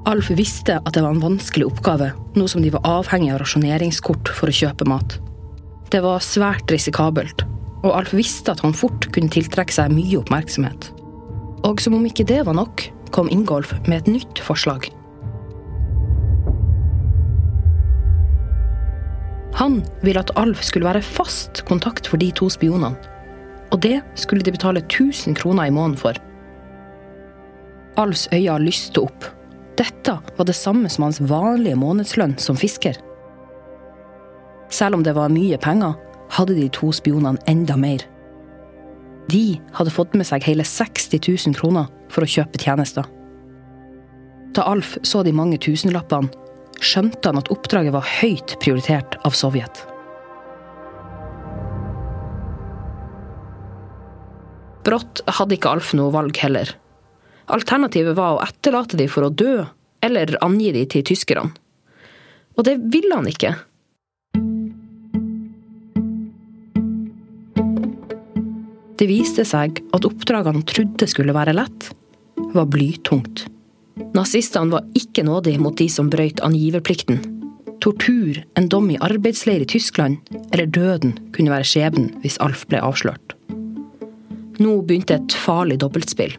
Alf 0.08 0.28
visste 0.36 0.76
at 0.78 0.92
det 0.94 1.02
var 1.04 1.14
en 1.14 1.22
vanskelig 1.22 1.70
oppgave, 1.70 2.10
nå 2.36 2.48
som 2.48 2.62
de 2.64 2.72
var 2.74 2.84
avhengig 2.86 3.32
av 3.32 3.40
rasjoneringskort 3.42 4.28
for 4.36 4.50
å 4.50 4.58
kjøpe 4.60 4.88
mat. 4.88 5.16
Det 5.92 6.02
var 6.04 6.20
svært 6.24 6.68
risikabelt, 6.72 7.46
og 7.80 7.94
Alf 7.94 8.12
visste 8.16 8.52
at 8.52 8.60
han 8.64 8.76
fort 8.76 9.08
kunne 9.14 9.32
tiltrekke 9.32 9.72
seg 9.72 9.92
mye 9.94 10.20
oppmerksomhet. 10.20 10.92
Og 11.64 11.80
som 11.80 11.96
om 11.96 12.04
ikke 12.04 12.28
det 12.28 12.44
var 12.44 12.56
nok, 12.56 12.84
kom 13.12 13.32
Ingolf 13.32 13.72
med 13.88 14.02
et 14.02 14.14
nytt 14.18 14.44
forslag. 14.44 14.90
Han 19.58 19.80
ville 20.04 20.20
at 20.20 20.36
Alf 20.38 20.60
skulle 20.62 20.86
være 20.86 21.02
fast 21.02 21.64
kontakt 21.66 22.06
for 22.06 22.20
de 22.20 22.28
to 22.36 22.52
spionene. 22.52 22.94
Og 23.72 23.80
det 23.84 24.00
skulle 24.16 24.44
de 24.44 24.54
betale 24.54 24.80
1000 24.84 25.36
kroner 25.36 25.68
i 25.68 25.74
måneden 25.74 25.98
for. 26.00 26.16
Alfs 27.98 28.28
øyne 28.32 28.58
lyste 28.64 29.02
opp. 29.02 29.26
Dette 29.78 30.18
var 30.36 30.46
det 30.46 30.56
samme 30.56 30.88
som 30.90 31.04
hans 31.06 31.20
vanlige 31.20 31.78
månedslønn 31.78 32.38
som 32.38 32.56
fisker. 32.56 32.96
Selv 34.70 34.98
om 34.98 35.04
det 35.04 35.14
var 35.16 35.32
mye 35.32 35.58
penger, 35.58 35.94
hadde 36.30 36.56
de 36.56 36.68
to 36.68 36.90
spionene 36.92 37.40
enda 37.48 37.76
mer. 37.76 38.02
De 39.28 39.60
hadde 39.76 39.92
fått 39.92 40.14
med 40.16 40.26
seg 40.28 40.44
hele 40.48 40.64
60 40.64 41.20
000 41.20 41.56
kroner 41.56 41.88
for 42.12 42.24
å 42.24 42.30
kjøpe 42.30 42.60
tjenester. 42.60 43.04
Da 44.56 44.64
Alf 44.66 44.96
så 45.06 45.22
de 45.22 45.34
mange 45.36 45.58
tusenlappene, 45.60 46.30
skjønte 46.78 47.26
han 47.28 47.40
at 47.40 47.50
oppdraget 47.52 47.94
var 47.94 48.06
høyt 48.20 48.54
prioritert 48.62 49.18
av 49.26 49.34
Sovjet. 49.36 49.82
Brått 54.88 55.20
hadde 55.28 55.58
ikke 55.58 55.68
Alf 55.68 55.92
noe 55.96 56.12
valg 56.14 56.38
heller. 56.40 56.70
Alternativet 57.52 58.16
var 58.16 58.36
å 58.38 58.44
etterlate 58.44 58.96
de 58.96 59.04
for 59.12 59.26
å 59.26 59.32
dø, 59.32 59.66
eller 60.04 60.32
angi 60.44 60.70
de 60.72 60.86
til 60.88 61.04
tyskerne. 61.04 61.52
Og 62.56 62.64
det 62.64 62.78
ville 62.88 63.12
han 63.12 63.28
ikke. 63.28 63.52
Det 68.98 69.06
viste 69.06 69.44
seg 69.46 69.78
at 69.94 70.08
oppdraget 70.08 70.56
han 70.56 70.66
trodde 70.66 71.06
skulle 71.06 71.36
være 71.36 71.54
lett, 71.54 71.92
var 72.56 72.66
blytungt. 72.72 73.44
Nazistene 74.16 74.72
var 74.72 74.88
ikke 74.98 75.26
nådige 75.28 75.62
mot 75.62 75.76
de 75.78 75.86
som 75.92 76.08
brøyt 76.10 76.42
angiverplikten. 76.42 77.20
Tortur, 77.84 78.40
en 78.58 78.66
dom 78.72 78.88
i 78.90 78.98
arbeidsleir 79.04 79.62
i 79.62 79.70
Tyskland 79.70 80.18
eller 80.48 80.66
døden 80.66 81.14
kunne 81.36 81.54
være 81.54 81.68
skjebnen 81.68 82.14
hvis 82.24 82.40
Alf 82.42 82.64
ble 82.70 82.80
avslørt. 82.82 83.37
Nå 84.58 84.80
begynte 84.82 85.18
et 85.20 85.34
farlig 85.38 85.78
dobbeltspill. 85.84 86.32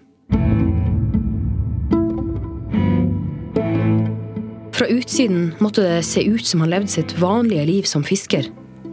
Fra 4.75 4.87
utsiden 4.87 5.53
måtte 5.59 5.83
det 5.83 6.03
se 6.07 6.23
ut 6.23 6.45
som 6.47 6.63
han 6.63 6.71
levde 6.71 6.91
sitt 6.91 7.15
vanlige 7.19 7.65
liv 7.67 7.87
som 7.87 8.03
fisker. 8.03 8.47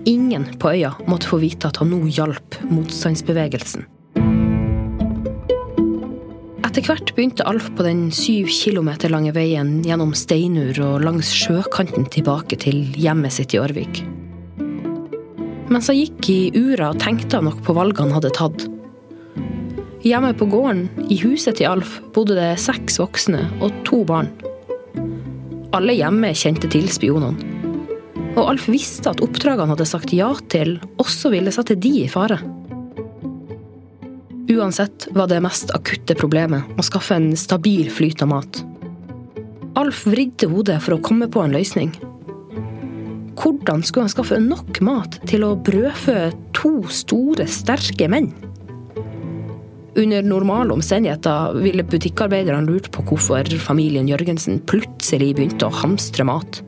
Ingen 0.06 0.46
på 0.58 0.70
øya 0.76 0.92
måtte 1.10 1.30
få 1.30 1.40
vite 1.42 1.66
at 1.66 1.80
han 1.82 1.90
nå 1.90 2.04
hjalp 2.06 2.58
motstandsbevegelsen. 2.70 3.86
Etter 6.66 6.84
hvert 6.86 7.10
begynte 7.16 7.46
Alf 7.48 7.70
på 7.74 7.86
den 7.86 8.10
syv 8.14 8.50
kilometer 8.52 9.10
lange 9.10 9.32
veien 9.34 9.80
gjennom 9.86 10.12
steinur 10.14 10.76
og 10.84 11.02
langs 11.06 11.30
sjøkanten 11.34 12.06
tilbake 12.14 12.58
til 12.62 12.84
hjemmet 12.94 13.34
sitt 13.38 13.56
i 13.56 13.62
Årvik. 13.62 14.02
Mens 15.72 15.90
han 15.90 15.98
gikk 15.98 16.30
i 16.30 16.40
ura, 16.54 16.92
tenkte 16.94 17.40
han 17.40 17.48
nok 17.48 17.62
på 17.66 17.74
valgene 17.74 18.10
han 18.10 18.18
hadde 18.20 18.34
tatt. 18.36 18.66
Hjemme 20.06 20.30
på 20.38 20.46
gården, 20.46 20.86
i 21.10 21.18
huset 21.24 21.58
til 21.58 21.66
Alf, 21.66 21.98
bodde 22.14 22.36
det 22.38 22.52
seks 22.62 23.00
voksne 23.02 23.42
og 23.58 23.74
to 23.88 24.04
barn. 24.06 24.30
Alle 25.74 25.98
hjemme 25.98 26.30
kjente 26.38 26.70
til 26.70 26.86
spionene 26.94 27.56
og 28.36 28.50
Alf 28.50 28.68
visste 28.68 29.10
at 29.10 29.22
oppdraget 29.24 29.64
han 29.64 29.72
hadde 29.72 29.88
sagt 29.88 30.12
ja 30.14 30.28
til, 30.52 30.76
også 31.00 31.32
ville 31.32 31.52
sette 31.54 31.76
de 31.80 31.92
i 32.02 32.08
fare. 32.10 32.38
Uansett 34.52 35.08
var 35.16 35.30
det 35.30 35.42
mest 35.44 35.72
akutte 35.74 36.14
problemet 36.18 36.68
å 36.78 36.84
skaffe 36.86 37.16
en 37.18 37.32
stabil 37.38 37.88
flyt 37.92 38.22
av 38.22 38.30
mat. 38.30 38.60
Alf 39.76 40.04
vridde 40.08 40.48
hodet 40.52 40.78
for 40.84 40.96
å 40.96 41.02
komme 41.04 41.28
på 41.32 41.42
en 41.42 41.56
løsning. 41.56 41.90
Hvordan 43.36 43.82
skulle 43.84 44.06
han 44.06 44.14
skaffe 44.14 44.38
nok 44.40 44.80
mat 44.84 45.18
til 45.28 45.44
å 45.44 45.56
brødfø 45.66 46.30
to 46.56 46.78
store, 46.92 47.48
sterke 47.50 48.08
menn? 48.12 48.30
Under 49.96 50.22
normale 50.22 50.74
omstendigheter 50.74 51.54
ville 51.64 51.84
butikkarbeiderne 51.88 52.68
lurt 52.68 52.90
på 52.92 53.00
hvorfor 53.08 53.48
familien 53.64 54.08
Jørgensen 54.10 54.58
plutselig 54.68 55.30
begynte 55.38 55.70
å 55.70 55.72
hamstre 55.72 56.26
mat. 56.28 56.58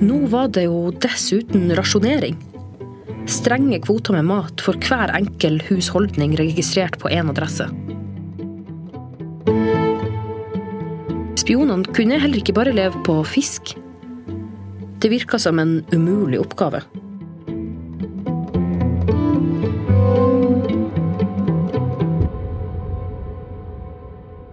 Nå 0.00 0.22
var 0.32 0.48
det 0.54 0.64
jo 0.64 0.88
dessuten 1.04 1.68
rasjonering. 1.76 2.38
Strenge 3.28 3.80
kvoter 3.84 4.16
med 4.16 4.24
mat 4.30 4.62
for 4.64 4.78
hver 4.80 5.12
enkel 5.18 5.58
husholdning 5.66 6.32
registrert 6.40 6.96
på 7.02 7.10
én 7.12 7.28
adresse. 7.28 7.66
Spionene 11.36 11.92
kunne 11.92 12.22
heller 12.22 12.40
ikke 12.40 12.56
bare 12.56 12.72
leve 12.72 13.04
på 13.04 13.18
fisk. 13.28 13.74
Det 14.98 15.12
virka 15.12 15.36
som 15.36 15.60
en 15.60 15.82
umulig 15.92 16.40
oppgave. 16.40 16.80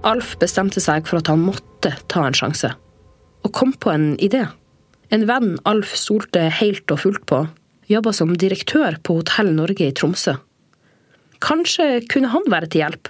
Alf 0.06 0.36
bestemte 0.38 0.82
seg 0.84 1.08
for 1.10 1.18
at 1.18 1.30
han 1.32 1.42
måtte 1.42 1.96
ta 2.12 2.28
en 2.28 2.38
sjanse, 2.38 2.70
og 3.42 3.54
kom 3.58 3.74
på 3.74 3.90
en 3.90 4.12
idé. 4.22 4.44
En 5.14 5.26
venn 5.30 5.56
Alf 5.66 5.96
stolte 5.98 6.44
helt 6.60 6.92
og 6.94 7.02
fullt 7.02 7.26
på, 7.30 7.46
jobba 7.90 8.14
som 8.14 8.34
direktør 8.38 9.00
på 9.06 9.20
Hotell 9.20 9.52
Norge 9.58 9.90
i 9.90 9.94
Tromsø. 9.98 10.38
Kanskje 11.42 12.04
kunne 12.10 12.32
han 12.34 12.46
være 12.50 12.70
til 12.70 12.86
hjelp? 12.86 13.10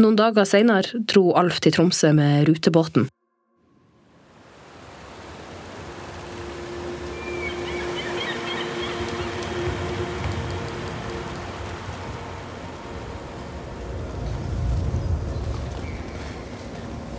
Noen 0.00 0.16
dager 0.18 0.48
seinere 0.48 1.04
dro 1.06 1.28
Alf 1.38 1.60
til 1.62 1.76
Tromsø 1.76 2.10
med 2.16 2.48
rutebåten. 2.48 3.06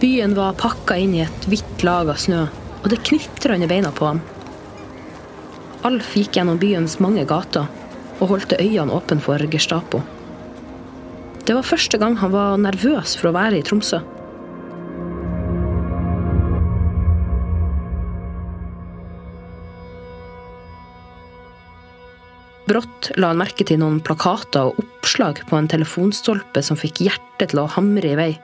Byen 0.05 0.35
var 0.35 0.53
pakka 0.53 0.99
inn 1.01 1.15
i 1.17 1.23
et 1.23 1.45
hvitt 1.49 1.81
lag 1.81 2.11
av 2.13 2.19
snø, 2.21 2.43
og 2.83 2.83
det 2.91 2.99
knitra 3.07 3.55
under 3.55 3.71
beina 3.71 3.89
på 3.89 4.05
ham. 4.05 4.19
Alf 5.89 6.11
gikk 6.13 6.37
gjennom 6.37 6.59
byens 6.61 6.99
mange 7.01 7.23
gater 7.25 7.65
og 8.19 8.29
holdt 8.29 8.53
øynene 8.59 8.93
åpne 8.93 9.17
for 9.25 9.41
Gestapo. 9.49 10.03
Det 11.41 11.57
var 11.57 11.65
første 11.65 11.97
gang 11.97 12.19
han 12.21 12.35
var 12.37 12.61
nervøs 12.61 13.17
for 13.17 13.31
å 13.31 13.33
være 13.33 13.57
i 13.57 13.65
Tromsø. 13.65 14.03
Brått 22.69 23.15
la 23.17 23.33
han 23.33 23.41
merke 23.41 23.65
til 23.65 23.81
noen 23.81 24.03
plakater 24.05 24.69
og 24.69 24.85
oppslag 24.85 25.47
på 25.49 25.57
en 25.57 25.73
telefonstolpe 25.73 26.61
som 26.61 26.77
fikk 26.77 27.07
hjertet 27.09 27.55
til 27.55 27.65
å 27.65 27.71
hamre 27.73 28.13
i 28.13 28.19
vei. 28.21 28.35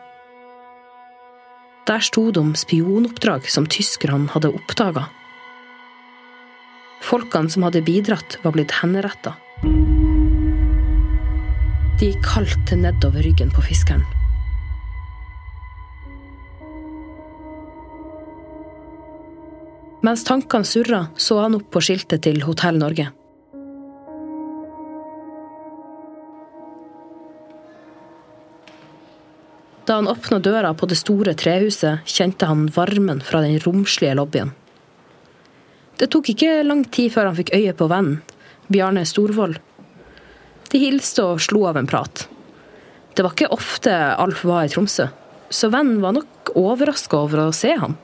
Der 1.88 2.00
sto 2.00 2.30
det 2.32 2.40
om 2.40 2.54
spionoppdrag 2.56 3.48
som 3.50 3.66
tyskerne 3.66 4.30
hadde 4.30 4.52
oppdaga. 4.54 5.08
Folkene 7.02 7.50
som 7.50 7.66
hadde 7.66 7.82
bidratt, 7.82 8.38
var 8.44 8.54
blitt 8.54 8.74
henretta. 8.82 9.34
De 12.02 12.12
kaldt 12.26 12.74
nedover 12.78 13.26
ryggen 13.26 13.50
på 13.54 13.64
fiskeren. 13.66 14.06
Mens 20.02 20.24
tankene 20.26 20.66
surra, 20.66 21.08
så 21.18 21.42
han 21.44 21.58
opp 21.58 21.68
på 21.74 21.82
skiltet 21.82 22.24
til 22.26 22.42
Hotell 22.46 22.80
Norge. 22.82 23.12
Da 29.86 29.98
han 29.98 30.08
åpna 30.08 30.40
døra 30.40 30.74
på 30.78 30.86
det 30.86 31.00
store 31.00 31.34
trehuset, 31.38 32.06
kjente 32.06 32.46
han 32.46 32.68
varmen 32.76 33.22
fra 33.26 33.42
den 33.42 33.58
romslige 33.64 34.14
lobbyen. 34.18 34.54
Det 35.98 36.10
tok 36.14 36.32
ikke 36.34 36.62
lang 36.66 36.84
tid 36.94 37.12
før 37.14 37.30
han 37.30 37.38
fikk 37.38 37.54
øye 37.58 37.74
på 37.78 37.88
vennen, 37.90 38.22
Bjarne 38.72 39.04
Storvold. 39.06 39.58
De 40.72 40.80
hilste 40.80 41.26
og 41.26 41.42
slo 41.44 41.66
av 41.70 41.78
en 41.82 41.90
prat. 41.90 42.28
Det 43.14 43.26
var 43.26 43.36
ikke 43.36 43.52
ofte 43.52 43.92
Alf 43.92 44.46
var 44.48 44.66
i 44.66 44.72
Tromsø, 44.72 45.10
så 45.52 45.70
vennen 45.74 46.00
var 46.02 46.16
nok 46.16 46.54
overraska 46.56 47.20
over 47.26 47.48
å 47.48 47.54
se 47.56 47.74
ham. 47.76 47.98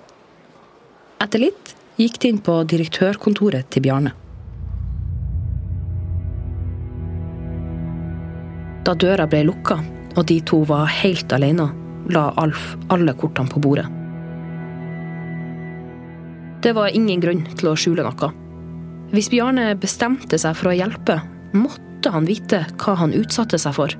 Etter 1.23 1.45
litt 1.47 1.73
gikk 1.97 2.19
de 2.21 2.33
inn 2.33 2.41
på 2.43 2.59
direktørkontoret 2.69 3.69
til 3.73 3.85
Bjarne. 3.87 4.13
Da 8.85 8.93
døra 8.95 9.25
ble 9.27 9.41
lukka, 9.47 9.79
og 10.17 10.25
de 10.29 10.39
to 10.41 10.63
var 10.65 10.89
helt 10.89 11.31
alene, 11.33 11.69
la 12.09 12.31
Alf 12.41 12.73
alle 12.93 13.13
kortene 13.17 13.51
på 13.51 13.61
bordet. 13.61 13.85
Det 16.65 16.73
var 16.73 16.95
ingen 16.95 17.21
grunn 17.21 17.43
til 17.55 17.69
å 17.69 17.77
skjule 17.77 18.03
noe. 18.05 18.31
Hvis 19.13 19.29
Bjarne 19.31 19.69
bestemte 19.79 20.39
seg 20.41 20.57
for 20.57 20.71
å 20.71 20.75
hjelpe, 20.75 21.19
måtte 21.53 22.11
han 22.11 22.25
vite 22.27 22.63
hva 22.81 22.97
han 22.99 23.13
utsatte 23.15 23.59
seg 23.61 23.77
for. 23.77 23.93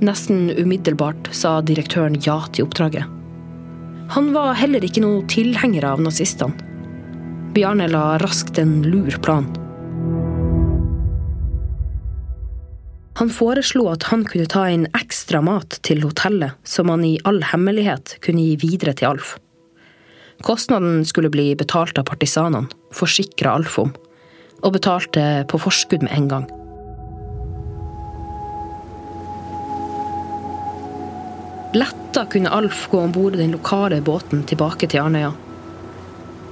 Nesten 0.00 0.48
umiddelbart 0.56 1.28
sa 1.36 1.58
direktøren 1.60 2.16
ja 2.24 2.40
til 2.48 2.66
oppdraget. 2.66 3.04
Han 4.16 4.32
var 4.34 4.56
heller 4.58 4.82
ikke 4.82 5.04
noe 5.04 5.26
tilhenger 5.30 5.84
av 5.86 6.00
nazistene. 6.02 6.56
Bjarne 7.54 7.86
la 7.90 8.16
raskt 8.22 8.58
en 8.62 8.80
lur 8.86 9.12
plan. 9.22 9.46
Han 13.20 13.28
foreslo 13.28 13.84
at 13.90 14.06
han 14.08 14.22
kunne 14.24 14.48
ta 14.48 14.62
inn 14.72 14.86
ekstra 14.96 15.42
mat 15.44 15.74
til 15.84 16.00
hotellet, 16.00 16.56
som 16.64 16.88
han 16.88 17.02
i 17.04 17.18
all 17.28 17.42
hemmelighet 17.44 18.14
kunne 18.24 18.46
gi 18.46 18.54
videre 18.62 18.94
til 18.96 19.10
Alf. 19.10 19.34
Kostnaden 20.40 21.02
skulle 21.04 21.28
bli 21.28 21.50
betalt 21.52 22.00
av 22.00 22.06
partisanene, 22.08 22.70
forsikra 22.96 23.52
Alf 23.58 23.76
om, 23.82 23.92
og 24.64 24.72
betalte 24.72 25.26
på 25.52 25.60
forskudd 25.60 26.08
med 26.08 26.16
en 26.16 26.30
gang. 26.32 26.48
Letta 31.76 32.24
kunne 32.24 32.56
Alf 32.56 32.86
gå 32.88 33.04
om 33.04 33.12
bord 33.12 33.36
den 33.36 33.52
lokale 33.52 34.00
båten 34.00 34.48
tilbake 34.48 34.88
til 34.88 35.04
Arnøya. 35.04 35.34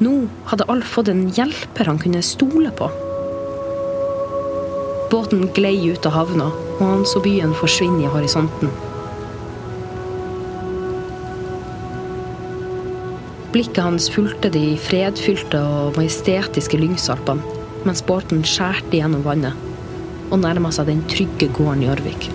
Nå 0.04 0.18
hadde 0.52 0.68
Alf 0.68 0.98
fått 1.00 1.09
en 1.16 1.31
hjelper 1.33 1.88
han 1.88 2.04
kunne 2.04 2.20
stole 2.20 2.76
på. 2.76 2.92
Båten 5.11 5.49
glei 5.57 5.77
ut 5.88 6.07
av 6.07 6.12
havna, 6.12 6.51
og 6.79 6.85
han 6.85 7.07
så 7.09 7.23
byen 7.25 7.55
forsvinne 7.57 8.05
i 8.05 8.11
horisonten. 8.12 8.73
Blikket 13.55 13.81
hans 13.81 14.11
fulgte 14.12 14.51
de 14.53 14.75
fredfylte 14.77 15.62
og 15.64 15.97
majestetiske 15.97 16.77
Lyngsalpene, 16.77 17.57
mens 17.88 18.05
båten 18.05 18.44
skjærte 18.44 18.99
gjennom 18.99 19.25
vannet 19.25 19.64
og 20.29 20.42
nærma 20.42 20.68
seg 20.75 20.90
den 20.90 21.01
trygge 21.09 21.49
gården 21.57 21.87
i 21.87 21.88
Orvik. 21.88 22.29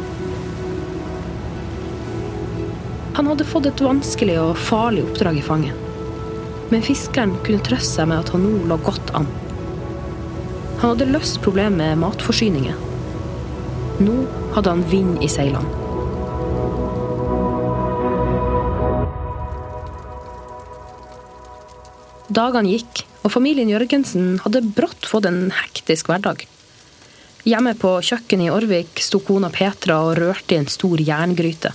Han 3.13 3.29
hadde 3.29 3.45
fått 3.45 3.69
et 3.69 3.83
vanskelig 3.85 4.39
og 4.41 4.57
farlig 4.57 5.03
oppdrag 5.05 5.37
i 5.37 5.45
fanget. 5.45 5.77
Men 6.73 6.81
fiskeren 6.81 7.35
kunne 7.45 7.61
trøste 7.61 7.99
seg 7.99 8.09
med 8.09 8.23
at 8.23 8.33
han 8.33 8.47
nå 8.47 8.63
lå 8.71 8.79
godt 8.81 9.13
an. 9.13 9.29
Han 10.83 10.97
hadde 10.97 11.13
løst 11.13 11.37
problemet 11.39 11.79
med 11.79 11.95
matforsyninger. 12.01 12.75
Nå 14.03 14.15
hadde 14.51 14.71
han 14.73 14.81
vind 14.91 15.21
i 15.23 15.29
seilene. 15.31 15.63
Dagene 22.27 22.73
gikk, 22.73 23.05
og 23.23 23.31
familien 23.31 23.71
Jørgensen 23.71 24.41
hadde 24.43 24.65
brått 24.75 25.07
fått 25.07 25.29
en 25.31 25.53
hektisk 25.55 26.11
hverdag. 26.11 26.43
Hjemme 27.47 27.77
på 27.79 27.95
kjøkkenet 28.03 28.49
i 28.49 28.51
Orvik 28.51 28.99
sto 29.07 29.23
kona 29.23 29.53
Petra 29.55 30.01
og 30.03 30.17
rørte 30.19 30.57
i 30.57 30.59
en 30.65 30.67
stor 30.67 30.99
jerngryte. 30.99 31.71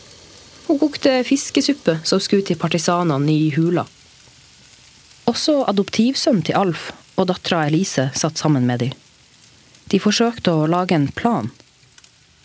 Hun 0.69 0.85
kokte 0.85 1.23
fiskesuppe 1.25 1.97
som 2.05 2.21
skulle 2.21 2.45
til 2.45 2.61
partisanene 2.61 3.33
i 3.33 3.49
hula. 3.57 3.89
Også 5.33 5.63
adoptivsønnen 5.65 6.45
til 6.45 6.61
Alf 6.61 6.91
og 7.19 7.29
dattera 7.29 7.67
Elise 7.67 8.09
satt 8.15 8.39
sammen 8.39 8.67
med 8.67 8.85
dem. 8.85 8.97
De 9.91 9.99
forsøkte 10.01 10.55
å 10.55 10.69
lage 10.71 10.95
en 10.95 11.09
plan. 11.11 11.51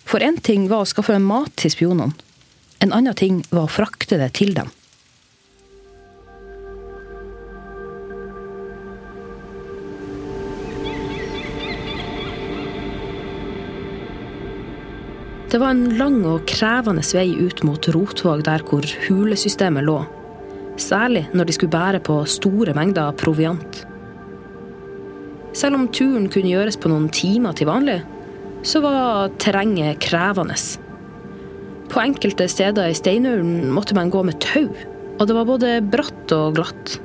For 0.08 0.24
én 0.24 0.40
ting 0.42 0.68
var 0.72 0.84
å 0.84 0.90
skaffe 0.90 1.20
mat 1.22 1.54
til 1.60 1.72
spionene. 1.74 2.16
En 2.84 2.92
annen 2.92 3.16
ting 3.16 3.44
var 3.52 3.68
å 3.68 3.72
frakte 3.72 4.18
det 4.20 4.34
til 4.40 4.56
dem. 4.58 4.72
Det 15.54 15.60
var 15.62 15.70
en 15.70 15.98
lang 16.00 16.24
og 16.26 16.48
krevende 16.50 17.04
vei 17.14 17.28
ut 17.38 17.62
mot 17.62 17.88
Rotvåg, 17.94 18.42
der 18.48 18.64
hvor 18.66 18.88
hulesystemet 19.06 19.86
lå. 19.86 20.00
Særlig 20.82 21.28
når 21.30 21.46
de 21.46 21.54
skulle 21.54 21.76
bære 21.76 22.00
på 22.02 22.24
store 22.26 22.74
mengder 22.74 23.14
proviant. 23.22 23.84
Selv 25.54 25.78
om 25.78 25.88
turen 25.94 26.30
kunne 26.34 26.50
gjøres 26.50 26.80
på 26.82 26.90
noen 26.90 27.10
timer 27.14 27.54
til 27.58 27.70
vanlig, 27.70 28.00
så 28.66 28.82
var 28.84 29.34
terrenget 29.44 30.02
krevende. 30.02 30.58
På 31.94 32.02
enkelte 32.02 32.48
steder 32.50 32.90
i 32.90 32.98
Steinaulen 32.98 33.70
måtte 33.74 33.96
man 33.98 34.12
gå 34.14 34.24
med 34.26 34.40
tau, 34.42 34.70
og 35.20 35.26
det 35.30 35.36
var 35.38 35.50
både 35.50 35.74
bratt 35.86 36.34
og 36.34 36.58
glatt. 36.58 36.98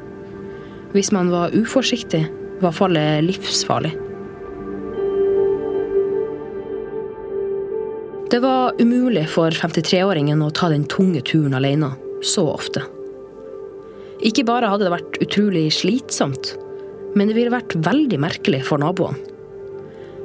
Hvis 0.94 1.12
man 1.12 1.28
var 1.32 1.52
uforsiktig, 1.52 2.24
var 2.62 2.72
fallet 2.74 3.26
livsfarlig. 3.26 3.92
Det 8.28 8.40
var 8.44 8.76
umulig 8.80 9.24
for 9.32 9.52
53-åringen 9.52 10.40
å 10.44 10.50
ta 10.52 10.68
den 10.72 10.88
tunge 10.88 11.20
turen 11.24 11.56
alene 11.56 11.94
så 12.24 12.44
ofte. 12.50 12.82
Ikke 14.24 14.44
bare 14.48 14.68
hadde 14.68 14.88
det 14.88 14.94
vært 14.96 15.20
utrolig 15.24 15.68
slitsomt, 15.76 16.56
men 17.14 17.28
det 17.28 17.36
ville 17.36 17.52
vært 17.52 17.76
veldig 17.86 18.18
merkelig 18.20 18.64
for 18.68 18.82
naboene. 18.82 19.18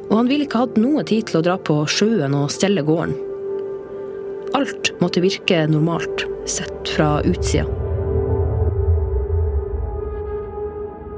Og 0.09 0.17
han 0.19 0.29
ville 0.29 0.45
ikke 0.45 0.65
hatt 0.65 0.79
noe 0.81 1.03
tid 1.07 1.29
til 1.29 1.39
å 1.39 1.45
dra 1.45 1.55
på 1.57 1.77
sjøen 1.89 2.35
og 2.37 2.51
stelle 2.53 2.83
gården. 2.85 3.15
Alt 4.53 4.91
måtte 5.01 5.23
virke 5.23 5.63
normalt, 5.71 6.25
sett 6.45 6.91
fra 6.93 7.15
utsida. 7.25 7.65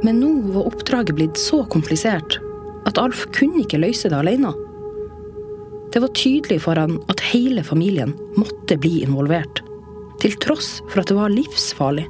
Men 0.05 0.21
nå 0.21 0.29
var 0.53 0.69
oppdraget 0.69 1.17
blitt 1.17 1.39
så 1.41 1.63
komplisert 1.71 2.37
at 2.85 2.99
Alf 3.01 3.25
kunne 3.35 3.63
ikke 3.63 3.81
løse 3.81 4.11
det 4.11 4.17
alene. 4.19 4.53
Det 5.91 6.01
var 6.03 6.13
tydelig 6.17 6.59
for 6.65 6.77
han 6.77 6.99
at 7.11 7.23
hele 7.31 7.63
familien 7.65 8.13
måtte 8.37 8.77
bli 8.77 8.99
involvert. 9.05 9.63
Til 10.21 10.35
tross 10.43 10.77
for 10.91 11.01
at 11.01 11.09
det 11.09 11.17
var 11.17 11.33
livsfarlig. 11.33 12.05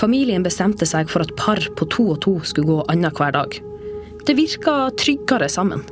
Familien 0.00 0.44
bestemte 0.44 0.86
seg 0.88 1.10
for 1.12 1.26
at 1.26 1.34
par 1.36 1.60
på 1.76 1.84
to 1.92 2.06
og 2.14 2.22
to 2.24 2.38
skulle 2.48 2.70
gå 2.70 2.84
annenhver 2.88 3.34
dag. 3.36 3.56
Det 4.24 4.36
virka 4.38 4.74
tryggere 4.96 5.48
sammen. 5.52 5.82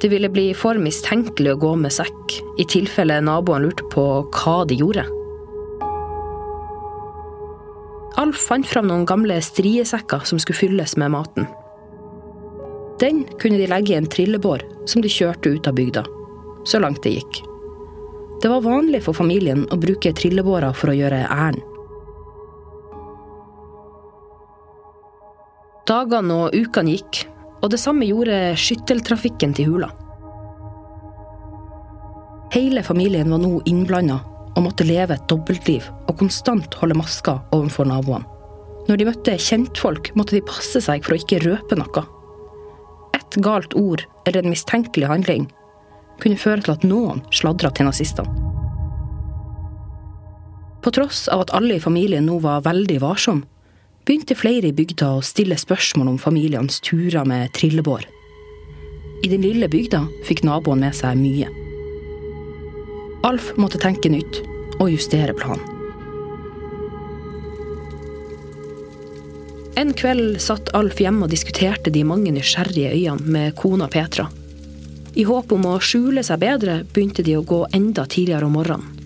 Det 0.00 0.08
ville 0.12 0.30
bli 0.32 0.52
for 0.54 0.78
mistenkelig 0.80 1.56
å 1.56 1.60
gå 1.60 1.70
med 1.82 1.92
sekk, 1.92 2.36
i 2.62 2.66
tilfelle 2.70 3.18
naboen 3.26 3.66
lurte 3.66 3.88
på 3.90 4.04
hva 4.30 4.60
de 4.70 4.78
gjorde. 4.78 5.02
Alf 8.20 8.46
fant 8.46 8.66
fram 8.66 8.86
noen 8.90 9.06
gamle 9.08 9.38
striesekker 9.42 10.22
som 10.28 10.38
skulle 10.38 10.60
fylles 10.60 10.96
med 11.00 11.12
maten. 11.14 11.48
Den 13.02 13.24
kunne 13.40 13.58
de 13.58 13.68
legge 13.70 13.94
i 13.94 13.98
en 13.98 14.08
trillebår 14.12 14.62
som 14.88 15.02
de 15.02 15.10
kjørte 15.10 15.56
ut 15.56 15.66
av 15.66 15.74
bygda, 15.78 16.04
så 16.68 16.80
langt 16.82 17.02
det 17.02 17.16
gikk. 17.18 17.42
Det 18.40 18.48
var 18.48 18.64
vanlig 18.64 19.02
for 19.04 19.16
familien 19.16 19.66
å 19.72 19.80
bruke 19.80 20.14
trillebårer 20.16 20.76
for 20.76 20.92
å 20.92 20.96
gjøre 20.96 21.26
ærend. 21.26 21.64
Dagene 25.88 26.36
og 26.46 26.56
ukene 26.56 26.96
gikk, 26.96 27.24
og 27.60 27.72
det 27.72 27.80
samme 27.80 28.08
gjorde 28.08 28.54
skytteltrafikken 28.60 29.54
til 29.56 29.72
hula. 29.72 29.90
Hele 32.50 32.82
familien 32.82 33.30
var 33.30 33.40
nå 33.42 33.60
innblanda 33.70 34.18
og 34.56 34.64
måtte 34.64 34.86
leve 34.86 35.14
et 35.14 35.26
dobbeltliv 35.30 35.86
og 36.08 36.16
konstant 36.18 36.74
holde 36.80 36.98
maska 36.98 37.36
overfor 37.54 37.86
naboene. 37.86 38.26
Når 38.88 38.98
de 38.98 39.06
møtte 39.06 39.36
kjentfolk, 39.38 40.10
måtte 40.18 40.34
de 40.34 40.42
passe 40.42 40.80
seg 40.82 41.04
for 41.04 41.14
å 41.14 41.20
ikke 41.20 41.38
røpe 41.44 41.76
noe. 41.78 42.02
Et 43.14 43.36
galt 43.44 43.76
ord 43.78 44.02
eller 44.26 44.42
en 44.42 44.50
mistenkelig 44.50 45.06
handling 45.06 45.46
kunne 46.20 46.40
føre 46.40 46.64
til 46.64 46.74
at 46.74 46.86
noen 46.88 47.22
sladra 47.30 47.70
til 47.70 47.86
nazistene. 47.86 48.48
På 50.80 50.90
tross 50.96 51.26
av 51.28 51.44
at 51.44 51.54
alle 51.54 51.76
i 51.76 51.82
familien 51.82 52.26
nå 52.26 52.38
var 52.42 52.64
veldig 52.64 52.98
varsomme, 53.02 53.46
begynte 54.04 54.36
flere 54.38 54.70
i 54.70 54.76
bygda 54.76 55.16
å 55.16 55.24
stille 55.24 55.58
spørsmål 55.60 56.14
om 56.14 56.18
familiens 56.18 56.80
turer 56.84 57.26
med 57.28 57.52
trillebår. 57.56 58.06
I 59.24 59.28
den 59.28 59.44
lille 59.44 59.68
bygda 59.68 60.06
fikk 60.24 60.44
naboen 60.48 60.80
med 60.84 60.96
seg 60.96 61.18
mye. 61.20 61.50
Alf 63.28 63.52
måtte 63.60 63.80
tenke 63.82 64.08
nytt 64.08 64.40
og 64.80 64.88
justere 64.94 65.36
planen. 65.36 65.76
En 69.80 69.92
kveld 69.96 70.40
satt 70.42 70.72
Alf 70.76 70.98
hjemme 71.00 71.24
og 71.24 71.32
diskuterte 71.32 71.92
de 71.92 72.02
mange 72.04 72.32
nysgjerrige 72.34 72.90
øyene 72.96 73.32
med 73.32 73.54
kona 73.56 73.86
Petra. 73.88 74.26
I 75.14 75.24
håp 75.24 75.52
om 75.56 75.64
å 75.70 75.78
skjule 75.80 76.24
seg 76.26 76.42
bedre 76.42 76.80
begynte 76.92 77.24
de 77.24 77.38
å 77.38 77.46
gå 77.46 77.62
enda 77.76 78.04
tidligere 78.04 78.48
om 78.48 78.58
morgenen. 78.58 78.98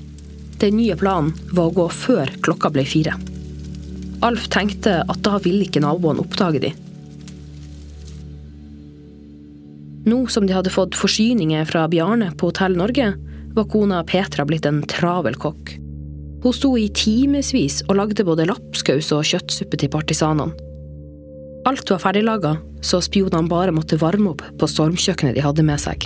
Den 0.58 0.78
nye 0.78 0.96
planen 0.96 1.34
var 1.52 1.70
å 1.70 1.76
gå 1.76 1.86
før 1.92 2.30
klokka 2.42 2.70
ble 2.74 2.86
fire. 2.88 3.14
Alf 4.24 4.48
tenkte 4.48 5.02
at 5.04 5.20
da 5.26 5.36
ville 5.44 5.66
ikke 5.66 5.82
naboene 5.84 6.22
oppdage 6.24 6.62
de. 6.62 6.72
Nå 10.08 10.24
som 10.32 10.48
de 10.48 10.56
hadde 10.56 10.72
fått 10.72 10.96
forsyninger 10.96 11.64
fra 11.68 11.86
Bjarne 11.92 12.30
på 12.36 12.50
Hotell 12.50 12.76
Norge, 12.76 13.14
var 13.54 13.68
kona 13.70 14.02
Petra 14.04 14.44
blitt 14.48 14.66
en 14.68 14.82
travel 14.90 15.36
kokk. 15.40 15.76
Hun 16.44 16.52
sto 16.52 16.74
i 16.76 16.90
timevis 16.92 17.82
og 17.88 17.96
lagde 18.00 18.26
både 18.26 18.48
lapskaus 18.50 19.12
og 19.16 19.24
kjøttsuppe 19.28 19.80
til 19.80 19.92
partisanene. 19.92 20.52
Alt 21.64 21.88
var 21.88 22.02
ferdiglaga, 22.02 22.58
så 22.84 23.00
spionene 23.00 23.48
bare 23.48 23.72
måtte 23.72 23.96
varme 23.96 24.34
opp 24.34 24.42
på 24.60 24.68
stormkjøkkenet 24.68 25.38
de 25.38 25.44
hadde 25.44 25.64
med 25.64 25.80
seg. 25.80 26.04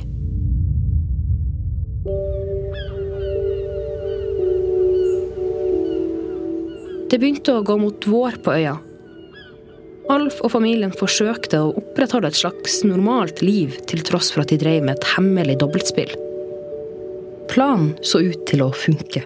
Det 7.08 7.16
begynte 7.16 7.54
å 7.56 7.64
gå 7.64 7.78
mot 7.80 8.04
vår 8.04 8.36
på 8.44 8.52
øya. 8.52 8.74
Alf 10.12 10.42
og 10.44 10.52
familien 10.52 10.92
forsøkte 10.92 11.60
å 11.60 11.72
opprettholde 11.80 12.28
et 12.28 12.36
slags 12.36 12.82
normalt 12.84 13.40
liv 13.44 13.78
til 13.88 14.02
tross 14.04 14.28
for 14.32 14.44
at 14.44 14.52
de 14.52 14.58
drev 14.60 14.84
med 14.84 14.96
et 14.96 15.08
hemmelig 15.14 15.58
dobbeltspill. 15.62 16.12
Planen 17.48 17.94
så 18.04 18.20
ut 18.24 18.44
til 18.48 18.64
å 18.64 18.68
funke. 18.76 19.24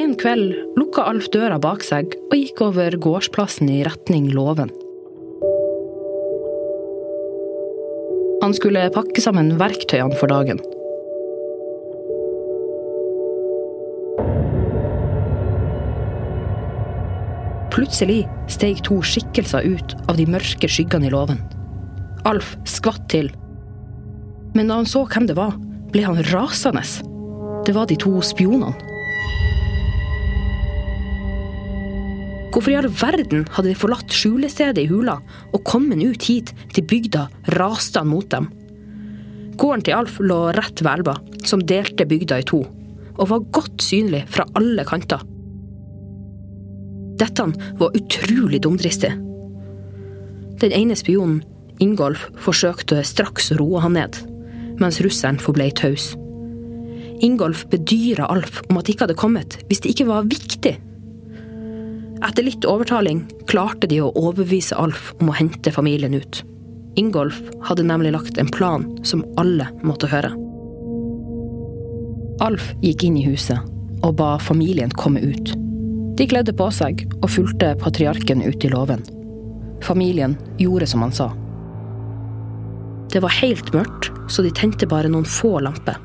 En 0.00 0.12
kveld 0.20 0.52
lukka 0.76 1.04
Alf 1.08 1.30
døra 1.32 1.56
bak 1.60 1.84
seg 1.84 2.12
og 2.28 2.36
gikk 2.36 2.60
over 2.68 2.96
gårdsplassen 3.00 3.72
i 3.72 3.80
retning 3.88 4.28
låven. 4.36 4.72
Han 8.40 8.56
skulle 8.56 8.88
pakke 8.92 9.24
sammen 9.24 9.56
verktøyene 9.60 10.16
for 10.20 10.32
dagen. 10.32 10.60
Plutselig 17.80 18.26
steg 18.52 18.84
to 18.84 19.00
skikkelser 19.00 19.64
ut 19.64 19.96
av 20.04 20.20
de 20.20 20.28
mørke 20.28 20.68
skyggene 20.68 21.08
i 21.08 21.14
låven. 21.16 21.40
Alf 22.28 22.52
skvatt 22.68 23.06
til 23.08 23.32
men 24.54 24.70
da 24.70 24.80
han 24.80 24.88
så 24.88 25.04
hvem 25.06 25.28
det 25.30 25.36
var, 25.38 25.54
ble 25.94 26.04
han 26.06 26.22
rasende. 26.30 26.82
Det 27.66 27.74
var 27.76 27.90
de 27.90 27.98
to 28.00 28.18
spionene. 28.24 28.74
Hvorfor 32.50 32.72
i 32.72 32.78
all 32.80 32.88
verden 32.90 33.44
hadde 33.54 33.70
de 33.70 33.78
forlatt 33.78 34.10
skjulestedet 34.10 34.82
i 34.82 34.88
hula 34.90 35.20
og 35.54 35.62
kommet 35.68 36.02
ut 36.02 36.24
hit 36.26 36.50
til 36.74 36.86
bygda 36.90 37.28
rasende 37.54 38.10
mot 38.10 38.26
dem? 38.32 38.50
Gården 39.60 39.84
til 39.86 39.94
Alf 39.94 40.18
lå 40.24 40.40
rett 40.56 40.82
ved 40.82 40.90
elva, 40.96 41.14
som 41.46 41.62
delte 41.62 42.08
bygda 42.10 42.40
i 42.40 42.46
to, 42.48 42.64
og 43.14 43.30
var 43.30 43.46
godt 43.54 43.84
synlig 43.84 44.24
fra 44.32 44.48
alle 44.58 44.86
kanter. 44.88 45.22
Dette 47.20 47.46
var 47.78 47.96
utrolig 47.96 48.62
dumdristig. 48.64 49.12
Den 50.60 50.72
ene 50.76 50.96
spionen, 50.96 51.42
Ingolf, 51.80 52.26
forsøkte 52.40 53.00
straks 53.04 53.50
å 53.52 53.60
roe 53.60 53.80
han 53.84 53.96
ned 53.96 54.18
mens 54.80 55.00
russeren 55.04 55.36
forble 55.40 55.66
taus. 55.76 56.14
Ingolf 57.20 57.66
bedyra 57.68 58.30
Alf 58.32 58.62
om 58.70 58.78
at 58.80 58.86
de 58.86 58.94
ikke 58.94 59.04
hadde 59.04 59.18
kommet 59.20 59.58
hvis 59.68 59.82
det 59.84 59.92
ikke 59.92 60.08
var 60.08 60.28
viktig. 60.30 60.72
Etter 62.24 62.44
litt 62.44 62.64
overtaling 62.68 63.26
klarte 63.48 63.88
de 63.88 64.00
å 64.00 64.12
overbevise 64.12 64.76
Alf 64.80 65.12
om 65.20 65.28
å 65.32 65.36
hente 65.36 65.72
familien 65.72 66.16
ut. 66.16 66.42
Ingolf 67.00 67.42
hadde 67.68 67.84
nemlig 67.86 68.14
lagt 68.16 68.40
en 68.40 68.48
plan 68.52 68.88
som 69.04 69.24
alle 69.40 69.68
måtte 69.84 70.08
høre. 70.08 70.32
Alf 72.40 72.72
gikk 72.80 73.04
inn 73.04 73.20
i 73.20 73.26
huset 73.28 73.60
og 74.00 74.16
ba 74.16 74.36
familien 74.40 74.92
komme 74.96 75.20
ut. 75.20 75.52
De 76.20 76.26
kledde 76.28 76.52
på 76.52 76.66
seg 76.68 77.06
og 77.22 77.30
fulgte 77.32 77.70
patriarken 77.80 78.42
ut 78.44 78.64
i 78.66 78.68
låven. 78.68 79.00
Familien 79.80 80.34
gjorde 80.60 80.90
som 80.90 81.00
han 81.00 81.14
sa. 81.16 81.30
Det 83.10 83.22
var 83.24 83.32
helt 83.38 83.72
mørkt, 83.72 84.10
så 84.28 84.44
de 84.44 84.52
tente 84.52 84.84
bare 84.90 85.08
noen 85.08 85.24
få 85.24 85.54
lamper. 85.64 85.96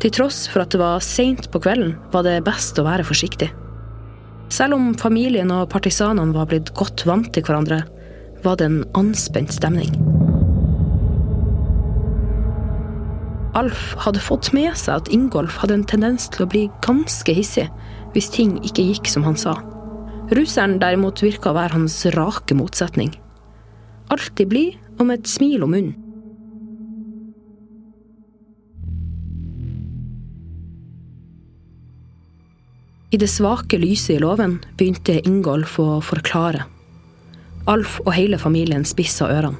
Til 0.00 0.14
tross 0.14 0.44
for 0.46 0.62
at 0.62 0.70
det 0.70 0.78
var 0.80 1.02
seint 1.02 1.50
på 1.50 1.58
kvelden, 1.66 1.96
var 2.14 2.22
det 2.28 2.44
best 2.46 2.78
å 2.78 2.86
være 2.86 3.08
forsiktig. 3.10 3.50
Selv 4.54 4.78
om 4.78 4.94
familien 4.94 5.50
og 5.50 5.66
partisanene 5.74 6.30
var 6.36 6.46
blitt 6.46 6.70
godt 6.78 7.02
vant 7.10 7.34
til 7.34 7.42
hverandre, 7.42 7.82
var 8.46 8.56
det 8.56 8.70
en 8.70 8.80
anspent 9.02 9.50
stemning. 9.58 9.90
Alf 13.58 13.96
hadde 13.98 14.22
fått 14.22 14.52
med 14.54 14.78
seg 14.78 15.02
at 15.02 15.10
Ingolf 15.10 15.58
hadde 15.58 15.80
en 15.80 15.88
tendens 15.90 16.30
til 16.30 16.46
å 16.46 16.52
bli 16.54 16.68
ganske 16.86 17.34
hissig 17.34 17.66
hvis 18.14 18.30
ting 18.34 18.58
ikke 18.66 18.84
gikk 18.92 19.10
som 19.10 19.26
han 19.26 19.38
sa. 19.38 19.56
Russeren 20.34 20.78
derimot 20.82 21.22
virka 21.24 21.50
å 21.50 21.56
være 21.56 21.76
hans 21.78 21.96
rake 22.14 22.54
motsetning. 22.54 23.10
Alltid 24.10 24.50
blid 24.50 24.78
og 24.98 25.08
med 25.08 25.20
et 25.20 25.30
smil 25.30 25.64
om 25.66 25.74
munnen. 25.74 25.96
I 33.10 33.18
det 33.18 33.26
svake 33.26 33.74
lyset 33.82 34.14
i 34.14 34.20
låven 34.22 34.60
begynte 34.78 35.16
Ingolf 35.26 35.80
å 35.82 35.98
forklare. 36.04 36.62
Alf 37.66 37.96
og 38.04 38.12
hele 38.14 38.38
familien 38.38 38.86
spissa 38.86 39.26
ørene. 39.26 39.58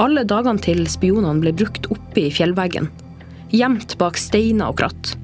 Alle 0.00 0.24
dagene 0.24 0.60
til 0.64 0.86
spionene 0.88 1.40
ble 1.42 1.52
brukt 1.56 1.88
oppe 1.92 2.22
i 2.22 2.32
fjellveggen, 2.32 2.86
gjemt 3.52 3.96
bak 4.00 4.20
steiner 4.20 4.72
og 4.72 4.78
kratt. 4.80 5.16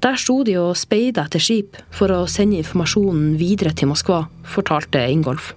Der 0.00 0.16
sto 0.16 0.38
de 0.48 0.54
og 0.56 0.78
speida 0.80 1.26
etter 1.26 1.42
skip 1.44 1.76
for 1.92 2.12
å 2.14 2.22
sende 2.30 2.56
informasjonen 2.62 3.34
videre 3.40 3.74
til 3.76 3.90
Moskva, 3.90 4.22
fortalte 4.48 5.02
Ingolf. 5.12 5.50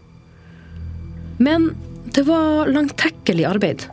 Men 1.40 1.70
det 2.12 2.26
var 2.28 2.68
langtekkelig 2.68 3.46
arbeid. 3.48 3.86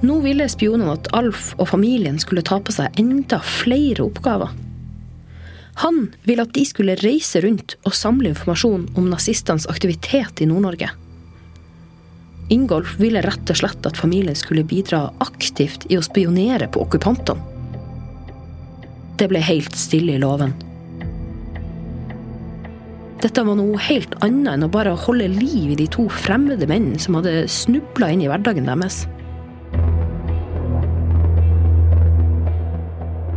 Nå 0.00 0.20
ville 0.24 0.46
spionene 0.48 0.94
at 0.94 1.10
Alf 1.18 1.50
og 1.58 1.68
familien 1.74 2.16
skulle 2.22 2.44
ta 2.46 2.56
på 2.62 2.72
seg 2.72 2.96
enda 3.02 3.42
flere 3.44 4.06
oppgaver. 4.06 4.54
Han 5.82 6.08
ville 6.24 6.46
at 6.46 6.54
de 6.56 6.64
skulle 6.66 6.96
reise 7.02 7.42
rundt 7.44 7.76
og 7.84 7.94
samle 7.94 8.32
informasjon 8.32 8.88
om 8.96 9.12
nazistenes 9.12 9.68
aktivitet 9.70 10.40
i 10.40 10.48
Nord-Norge. 10.48 10.88
Ingolf 12.54 12.96
ville 12.98 13.20
rett 13.22 13.52
og 13.52 13.60
slett 13.60 13.86
at 13.86 14.00
familien 14.00 14.38
skulle 14.38 14.64
bidra 14.66 15.04
aktivt 15.20 15.84
i 15.92 16.00
å 16.00 16.06
spionere 16.06 16.70
på 16.72 16.80
okkupantene. 16.86 17.57
Det 19.18 19.26
ble 19.30 19.40
helt 19.42 19.74
stille 19.74 20.14
i 20.14 20.22
låven. 20.22 20.52
Dette 23.18 23.42
var 23.42 23.56
noe 23.58 23.78
helt 23.82 24.12
annet 24.22 24.52
enn 24.52 24.66
å 24.68 24.70
bare 24.70 24.92
holde 24.94 25.26
liv 25.32 25.72
i 25.72 25.78
de 25.80 25.88
to 25.90 26.04
fremmede 26.22 26.68
mennene 26.70 27.00
som 27.02 27.16
hadde 27.18 27.48
snubla 27.50 28.12
inn 28.14 28.22
i 28.22 28.28
hverdagen 28.30 28.68
deres. 28.70 29.02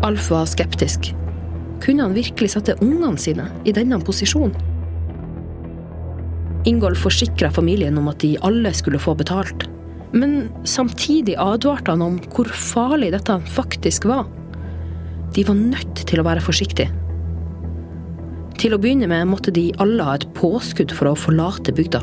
Alf 0.06 0.30
var 0.30 0.46
skeptisk. 0.50 1.12
Kunne 1.82 2.06
han 2.06 2.14
virkelig 2.14 2.52
sette 2.54 2.78
ungene 2.82 3.18
sine 3.22 3.48
i 3.66 3.74
denne 3.74 3.98
posisjonen? 4.06 4.54
Ingolf 6.70 7.02
forsikra 7.08 7.50
familien 7.50 7.98
om 7.98 8.12
at 8.12 8.22
de 8.22 8.36
alle 8.46 8.70
skulle 8.78 9.02
få 9.02 9.16
betalt. 9.18 9.66
Men 10.14 10.52
samtidig 10.68 11.40
advarte 11.42 11.96
han 11.96 12.06
om 12.06 12.22
hvor 12.36 12.50
farlig 12.54 13.16
dette 13.16 13.40
faktisk 13.50 14.06
var. 14.12 14.28
De 15.36 15.44
var 15.48 15.56
nødt 15.56 16.02
til 16.08 16.20
å 16.20 16.26
være 16.28 16.44
forsiktige. 16.44 16.92
Til 18.60 18.76
å 18.76 18.80
begynne 18.82 19.08
med 19.10 19.30
måtte 19.32 19.54
de 19.56 19.70
alle 19.82 20.04
ha 20.06 20.18
et 20.18 20.28
påskudd 20.38 20.92
for 20.94 21.10
å 21.10 21.18
forlate 21.18 21.74
bygda. 21.76 22.02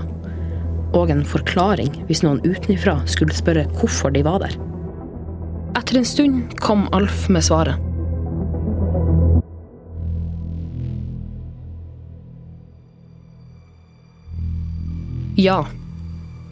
Og 0.96 1.12
en 1.12 1.20
forklaring 1.28 1.92
hvis 2.08 2.24
noen 2.24 2.40
utenfra 2.46 2.96
skulle 3.10 3.36
spørre 3.36 3.66
hvorfor 3.76 4.14
de 4.16 4.24
var 4.24 4.40
der. 4.46 4.56
Etter 5.76 6.00
en 6.00 6.08
stund 6.08 6.56
kom 6.64 6.88
Alf 6.96 7.28
med 7.28 7.44
svaret. 7.44 7.76
Ja, 15.38 15.60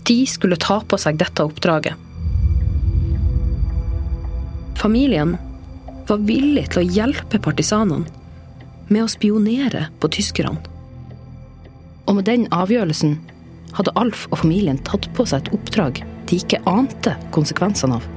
de 0.06 0.20
skulle 0.30 0.60
ta 0.62 0.76
på 0.86 1.00
seg 1.00 1.16
dette 1.18 1.42
oppdraget. 1.42 1.96
Familien 4.78 5.34
var 6.08 6.24
villig 6.28 6.68
til 6.72 6.82
å 6.82 6.88
hjelpe 6.98 7.40
partisanene 7.42 8.06
med 8.88 9.02
å 9.02 9.10
spionere 9.10 9.88
på 10.00 10.10
tyskerne. 10.14 10.60
Og 12.06 12.18
med 12.18 12.28
den 12.28 12.46
avgjørelsen 12.54 13.16
hadde 13.76 13.94
Alf 13.98 14.28
og 14.30 14.40
familien 14.44 14.78
tatt 14.86 15.08
på 15.16 15.26
seg 15.26 15.42
et 15.42 15.56
oppdrag 15.56 16.04
de 16.26 16.38
ikke 16.40 16.62
ante 16.70 17.14
konsekvensene 17.34 17.98
av. 17.98 18.15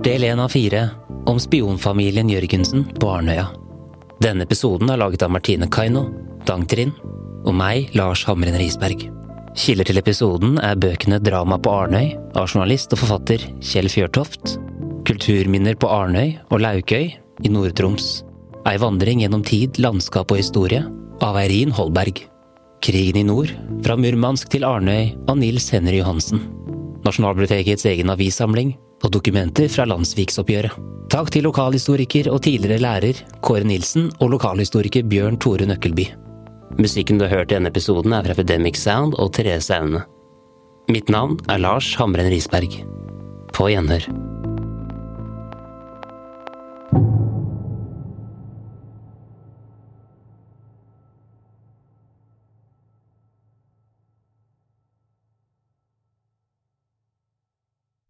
del 0.00 0.24
én 0.24 0.40
av 0.40 0.48
fire 0.48 0.88
om 1.28 1.38
spionfamilien 1.40 2.28
Jørgensen 2.32 2.86
på 2.96 3.08
Arnøya. 3.12 3.50
Denne 4.20 4.46
episoden 4.46 4.88
er 4.92 5.00
laget 5.00 5.24
av 5.24 5.32
Martine 5.34 5.68
Kaino, 5.68 6.06
Dangtrin 6.48 6.94
og 7.44 7.52
meg, 7.56 7.90
Lars 7.96 8.24
Hamren 8.28 8.56
Risberg. 8.60 9.06
Kilder 9.60 9.88
til 9.90 10.00
episoden 10.00 10.56
er 10.64 10.80
bøkene 10.80 11.20
Drama 11.20 11.58
på 11.60 11.72
Arnøy 11.82 12.14
av 12.32 12.48
journalist 12.48 12.94
og 12.94 13.02
forfatter 13.02 13.44
Kjell 13.60 13.90
Fjørtoft, 13.92 14.56
Kulturminner 15.08 15.76
på 15.76 15.90
Arnøy 15.92 16.36
og 16.48 16.60
Laukøy 16.64 17.10
i 17.10 17.52
Nord-Troms, 17.52 18.22
Ei 18.68 18.76
vandring 18.80 19.22
gjennom 19.24 19.44
tid, 19.44 19.76
landskap 19.80 20.32
og 20.32 20.40
historie 20.40 20.84
av 21.24 21.36
Eirin 21.40 21.72
Holberg, 21.76 22.22
Krigen 22.80 23.20
i 23.20 23.28
nord, 23.28 23.52
fra 23.84 23.96
Murmansk 24.00 24.52
til 24.52 24.64
Arnøy 24.64 25.10
av 25.28 25.40
Nils 25.40 25.68
Henry 25.72 26.00
Johansen, 26.00 26.46
Nasjonalbibliotekets 27.04 27.88
egen 27.88 28.12
avissamling 28.12 28.76
og 29.00 29.12
dokumenter 29.14 29.68
fra 29.72 29.86
landsviksoppgjøret. 29.88 30.76
Takk 31.10 31.32
til 31.34 31.46
lokalhistoriker 31.48 32.30
og 32.30 32.42
tidligere 32.46 32.82
lærer 32.84 33.22
Kåre 33.42 33.66
Nilsen 33.66 34.10
og 34.20 34.30
lokalhistoriker 34.36 35.06
Bjørn 35.10 35.40
Tore 35.42 35.66
Nøkkelby. 35.66 36.06
Musikken 36.78 37.18
du 37.18 37.26
har 37.26 37.40
hørt 37.40 37.50
i 37.50 37.56
denne 37.56 37.72
episoden 37.72 38.14
er 38.14 38.24
fra 38.24 38.36
Epidemic 38.38 38.78
Sound 38.78 39.18
og 39.18 39.32
Therese 39.34 39.74
Aune. 39.74 40.04
Mitt 40.90 41.10
navn 41.10 41.40
er 41.50 41.62
Lars 41.62 41.94
Hamren 41.98 42.30
Risberg. 42.30 42.78
På 43.54 43.70
gjenhør. 43.72 44.29